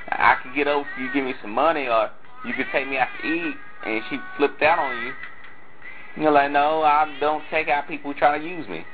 I 0.09 0.37
could 0.41 0.55
get 0.55 0.67
over 0.67 0.87
you 0.99 1.11
give 1.13 1.25
me 1.25 1.33
some 1.41 1.51
money 1.51 1.87
or 1.87 2.09
you 2.45 2.53
could 2.53 2.67
take 2.71 2.87
me 2.87 2.97
out 2.97 3.07
to 3.21 3.27
eat 3.27 3.55
and 3.85 4.01
she 4.09 4.17
flipped 4.37 4.61
out 4.61 4.79
on 4.79 5.05
you. 5.05 5.13
You're 6.17 6.31
like, 6.31 6.51
no, 6.51 6.81
I 6.81 7.13
don't 7.19 7.43
take 7.51 7.67
out 7.67 7.87
people 7.87 8.13
who 8.13 8.19
try 8.19 8.37
to 8.37 8.43
use 8.43 8.67
me. 8.67 8.85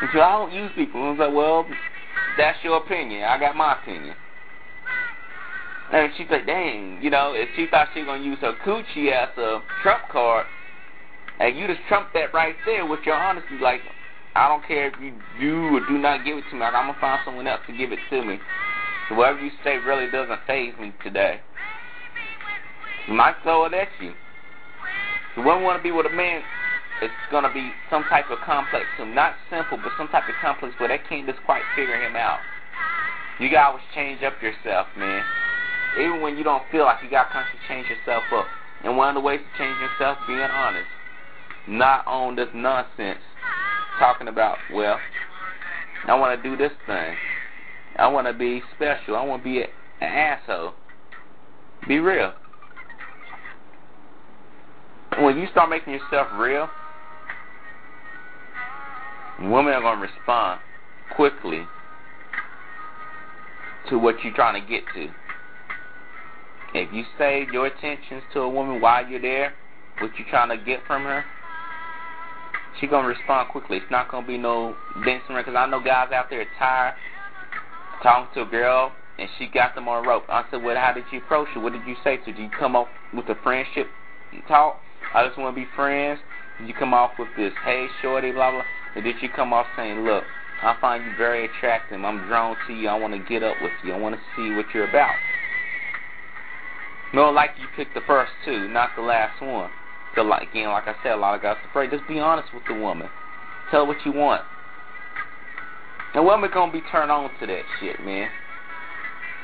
And 0.00 0.08
so 0.12 0.20
I 0.20 0.32
don't 0.32 0.52
use 0.52 0.70
people. 0.74 1.02
I 1.02 1.10
was 1.10 1.18
like, 1.18 1.34
well, 1.34 1.66
that's 2.36 2.58
your 2.62 2.76
opinion. 2.76 3.24
I 3.24 3.38
got 3.38 3.56
my 3.56 3.80
opinion. 3.80 4.14
And 5.92 6.12
she's 6.16 6.26
like, 6.30 6.46
dang, 6.46 6.98
you 7.00 7.10
know, 7.10 7.32
if 7.34 7.48
she 7.54 7.66
thought 7.70 7.88
she 7.94 8.00
was 8.00 8.06
going 8.06 8.22
to 8.22 8.28
use 8.28 8.38
her 8.40 8.54
coochie 8.64 9.12
as 9.12 9.30
a 9.38 9.62
trump 9.82 10.02
card, 10.10 10.46
and 11.38 11.56
you 11.56 11.66
just 11.66 11.80
trumped 11.88 12.12
that 12.14 12.34
right 12.34 12.56
there 12.64 12.86
with 12.86 13.00
your 13.04 13.14
honesty, 13.14 13.58
like, 13.60 13.80
I 14.34 14.48
don't 14.48 14.66
care 14.66 14.88
if 14.88 14.94
you 15.00 15.12
do 15.40 15.76
or 15.76 15.86
do 15.86 15.96
not 15.96 16.24
give 16.24 16.38
it 16.38 16.44
to 16.50 16.54
me. 16.54 16.60
Like, 16.60 16.74
I'm 16.74 16.86
going 16.86 16.94
to 16.94 17.00
find 17.00 17.20
someone 17.24 17.46
else 17.46 17.60
to 17.68 17.76
give 17.76 17.92
it 17.92 17.98
to 18.10 18.24
me. 18.24 18.38
So 19.08 19.14
whatever 19.14 19.40
you 19.40 19.50
say 19.62 19.78
really 19.78 20.10
doesn't 20.10 20.40
phase 20.46 20.74
me 20.80 20.92
today. 21.04 21.40
You 23.06 23.14
might 23.14 23.36
throw 23.44 23.66
it 23.66 23.74
at 23.74 23.88
you. 24.00 24.12
The 25.36 25.42
woman 25.42 25.62
want 25.62 25.78
to 25.78 25.82
be 25.82 25.92
with 25.92 26.06
a 26.06 26.10
man, 26.10 26.42
it's 27.00 27.12
going 27.30 27.44
to 27.44 27.52
be 27.52 27.70
some 27.90 28.02
type 28.04 28.30
of 28.30 28.38
complex 28.44 28.86
to 28.96 29.04
him. 29.04 29.14
Not 29.14 29.34
simple, 29.48 29.78
but 29.78 29.92
some 29.96 30.08
type 30.08 30.28
of 30.28 30.34
complex 30.40 30.74
where 30.80 30.88
they 30.88 30.98
can't 31.08 31.26
just 31.26 31.38
quite 31.44 31.62
figure 31.76 32.00
him 32.00 32.16
out. 32.16 32.40
You 33.38 33.50
got 33.50 33.60
to 33.60 33.66
always 33.68 33.84
change 33.94 34.22
up 34.22 34.34
yourself, 34.42 34.88
man. 34.96 35.22
Even 35.98 36.20
when 36.20 36.36
you 36.36 36.44
don't 36.44 36.62
feel 36.70 36.84
like 36.84 37.02
you 37.02 37.10
got 37.10 37.24
to 37.24 37.32
constantly 37.32 37.66
change 37.68 37.86
yourself 37.88 38.22
up. 38.34 38.46
And 38.84 38.96
one 38.96 39.08
of 39.08 39.14
the 39.14 39.20
ways 39.20 39.40
to 39.40 39.58
change 39.58 39.76
yourself, 39.80 40.18
being 40.26 40.40
honest. 40.40 40.86
Not 41.66 42.06
on 42.06 42.36
this 42.36 42.48
nonsense. 42.54 43.20
Talking 43.98 44.28
about, 44.28 44.58
well, 44.72 44.98
I 46.06 46.14
want 46.14 46.40
to 46.40 46.50
do 46.50 46.56
this 46.56 46.72
thing. 46.86 47.16
I 47.96 48.08
want 48.08 48.26
to 48.26 48.34
be 48.34 48.62
special. 48.74 49.16
I 49.16 49.24
want 49.24 49.42
to 49.42 49.44
be 49.44 49.62
an 49.62 49.68
asshole. 50.00 50.74
Be 51.88 51.98
real. 51.98 52.32
When 55.18 55.38
you 55.38 55.46
start 55.50 55.70
making 55.70 55.94
yourself 55.94 56.28
real, 56.36 56.68
women 59.40 59.72
are 59.72 59.80
going 59.80 59.96
to 59.96 60.02
respond 60.02 60.60
quickly 61.14 61.66
to 63.88 63.98
what 63.98 64.16
you're 64.22 64.34
trying 64.34 64.60
to 64.60 64.68
get 64.68 64.82
to. 64.94 65.08
If 66.76 66.92
you 66.92 67.04
say 67.16 67.46
your 67.50 67.66
attentions 67.66 68.22
to 68.34 68.40
a 68.40 68.48
woman 68.48 68.82
while 68.82 69.06
you're 69.06 69.20
there, 69.20 69.54
what 69.98 70.10
you're 70.18 70.28
trying 70.28 70.50
to 70.50 70.62
get 70.62 70.80
from 70.86 71.04
her, 71.04 71.24
she's 72.78 72.90
going 72.90 73.04
to 73.04 73.08
respond 73.08 73.48
quickly. 73.48 73.78
It's 73.78 73.90
not 73.90 74.10
to 74.10 74.26
be 74.26 74.36
no 74.36 74.76
dancing. 75.04 75.36
Because 75.36 75.54
I 75.56 75.66
know 75.66 75.80
guys 75.82 76.12
out 76.12 76.28
there 76.28 76.44
tired 76.58 76.94
talking 78.02 78.28
to 78.34 78.42
a 78.42 78.50
girl 78.50 78.92
and 79.18 79.28
she 79.38 79.46
got 79.46 79.74
them 79.74 79.88
on 79.88 80.06
rope. 80.06 80.24
I 80.28 80.44
said, 80.50 80.62
well, 80.62 80.76
how 80.76 80.92
did 80.92 81.04
you 81.10 81.20
approach 81.20 81.48
her? 81.54 81.60
What 81.60 81.72
did 81.72 81.86
you 81.86 81.96
say 82.04 82.18
to 82.18 82.24
her? 82.24 82.32
Did 82.32 82.38
you 82.38 82.50
come 82.58 82.76
up 82.76 82.88
with 83.14 83.26
a 83.30 83.36
friendship 83.42 83.88
talk? 84.46 84.76
I 85.14 85.26
just 85.26 85.38
want 85.38 85.56
to 85.56 85.60
be 85.60 85.66
friends. 85.74 86.20
Did 86.58 86.68
you 86.68 86.74
come 86.74 86.92
off 86.92 87.12
with 87.18 87.28
this, 87.38 87.52
hey, 87.64 87.86
shorty, 88.02 88.32
blah, 88.32 88.50
blah? 88.50 88.64
Or 88.94 89.00
did 89.00 89.16
you 89.22 89.30
come 89.34 89.54
off 89.54 89.66
saying, 89.76 90.00
look, 90.00 90.24
I 90.62 90.76
find 90.80 91.04
you 91.04 91.12
very 91.16 91.46
attractive. 91.46 92.02
I'm 92.02 92.26
drawn 92.28 92.56
to 92.66 92.74
you. 92.74 92.88
I 92.88 92.94
want 92.96 93.14
to 93.14 93.28
get 93.28 93.42
up 93.42 93.56
with 93.62 93.72
you. 93.84 93.92
I 93.92 93.98
want 93.98 94.14
to 94.14 94.20
see 94.36 94.54
what 94.54 94.66
you're 94.74 94.88
about. 94.88 95.14
No, 97.12 97.30
like 97.30 97.50
you 97.56 97.68
picked 97.76 97.94
the 97.94 98.02
first 98.02 98.32
two, 98.44 98.68
not 98.68 98.94
the 98.94 99.02
last 99.02 99.40
one. 99.40 99.70
So, 100.14 100.22
like, 100.22 100.48
again, 100.50 100.70
like 100.70 100.88
I 100.88 100.94
said, 101.02 101.12
a 101.12 101.16
lot 101.16 101.34
of 101.34 101.42
guys 101.42 101.56
are 101.62 101.68
afraid. 101.68 101.90
Just 101.90 102.06
be 102.08 102.18
honest 102.18 102.52
with 102.52 102.66
the 102.66 102.74
woman. 102.74 103.08
Tell 103.70 103.80
her 103.80 103.86
what 103.86 104.04
you 104.04 104.12
want. 104.12 104.42
And 106.14 106.24
women 106.24 106.50
gonna 106.52 106.72
be 106.72 106.80
turned 106.80 107.10
on 107.10 107.30
to 107.38 107.46
that 107.46 107.64
shit, 107.78 108.02
man. 108.02 108.30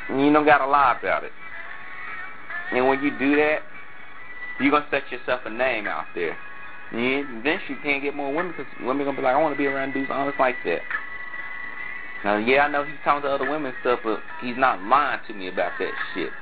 And 0.08 0.20
you 0.24 0.32
don't 0.32 0.46
gotta 0.46 0.66
lie 0.66 0.96
about 0.98 1.24
it. 1.24 1.32
And 2.70 2.88
when 2.88 3.02
you 3.02 3.10
do 3.10 3.36
that, 3.36 3.64
you're 4.58 4.70
gonna 4.70 4.86
set 4.90 5.10
yourself 5.12 5.42
a 5.44 5.50
name 5.50 5.86
out 5.86 6.06
there. 6.14 6.38
And 6.90 7.38
eventually 7.38 7.76
you 7.76 7.82
can't 7.82 8.02
get 8.02 8.14
more 8.14 8.32
women 8.34 8.52
because 8.56 8.72
women 8.80 9.04
gonna 9.04 9.16
be 9.16 9.22
like, 9.22 9.34
I 9.34 9.40
want 9.40 9.52
to 9.52 9.58
be 9.58 9.66
around 9.66 9.92
dudes 9.92 10.10
honest 10.10 10.38
like 10.38 10.62
that. 10.64 10.86
Now, 12.24 12.36
yeah, 12.36 12.62
I 12.62 12.68
know 12.68 12.84
he's 12.84 12.98
talking 13.04 13.22
to 13.22 13.28
other 13.28 13.44
women 13.44 13.72
and 13.72 13.76
stuff, 13.80 14.00
but 14.02 14.24
he's 14.38 14.56
not 14.56 14.82
lying 14.82 15.20
to 15.26 15.34
me 15.34 15.48
about 15.48 15.78
that 15.78 15.92
shit. 16.14 16.32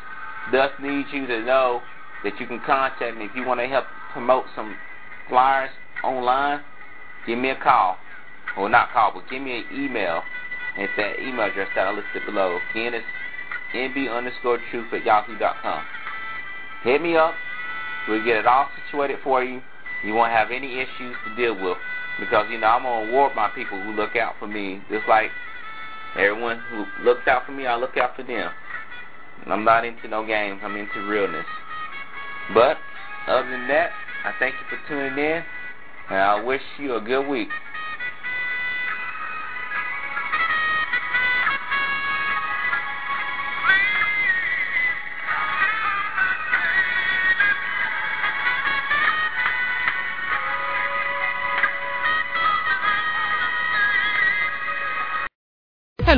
Thus 0.52 0.72
need 0.80 1.08
you 1.12 1.26
to 1.28 1.44
know 1.44 1.84
that 2.24 2.40
you 2.40 2.48
can 2.48 2.62
contact 2.62 3.18
me 3.18 3.26
if 3.26 3.36
you 3.36 3.44
want 3.44 3.60
to 3.60 3.68
help 3.68 3.86
promote 4.14 4.46
some 4.56 4.78
flyers 5.28 5.72
online. 6.04 6.62
Give 7.26 7.40
me 7.40 7.50
a 7.50 7.56
call, 7.56 7.98
or 8.56 8.70
not 8.70 8.92
call, 8.94 9.14
but 9.14 9.30
give 9.30 9.42
me 9.42 9.60
an 9.60 9.66
email. 9.72 10.24
It's 10.78 10.94
that 10.98 11.20
email 11.20 11.48
address 11.48 11.70
that 11.76 11.88
I 11.88 11.92
listed 11.92 12.26
below. 12.26 12.62
Again, 12.70 12.94
it's 12.94 13.06
mb 13.74 14.16
underscore 14.16 14.60
truth 14.72 14.94
at 14.94 15.04
yahoo.com. 15.04 15.86
Hit 16.84 17.02
me 17.02 17.16
up. 17.16 17.40
We'll 18.08 18.24
get 18.24 18.38
it 18.38 18.46
all 18.46 18.70
situated 18.84 19.20
for 19.24 19.44
you. 19.44 19.62
You 20.04 20.14
won't 20.14 20.32
have 20.32 20.52
any 20.52 20.80
issues 20.80 21.18
to 21.26 21.36
deal 21.36 21.60
with 21.60 21.78
because 22.20 22.48
you 22.50 22.60
know 22.60 22.68
I'm 22.68 22.84
gonna 22.84 23.06
reward 23.06 23.36
my 23.36 23.48
people 23.50 23.84
who 23.84 23.92
look 23.92 24.16
out 24.16 24.36
for 24.40 24.48
me, 24.48 24.82
just 24.90 25.08
like 25.08 25.32
everyone 26.16 26.64
who 26.70 26.86
looks 27.04 27.28
out 27.28 27.46
for 27.46 27.52
me. 27.52 27.66
I 27.66 27.76
look 27.76 27.98
out 27.98 28.16
for 28.16 28.24
them. 28.24 28.52
I'm 29.48 29.64
not 29.64 29.86
into 29.86 30.08
no 30.08 30.26
games. 30.26 30.62
I'm 30.64 30.76
into 30.76 31.02
realness. 31.02 31.46
But 32.54 32.78
other 33.28 33.50
than 33.50 33.68
that, 33.68 33.92
I 34.24 34.34
thank 34.40 34.56
you 34.56 34.66
for 34.70 34.88
tuning 34.88 35.18
in, 35.18 35.44
and 36.10 36.20
I 36.20 36.42
wish 36.42 36.62
you 36.78 36.96
a 36.96 37.02
good 37.02 37.28
week. 37.28 37.50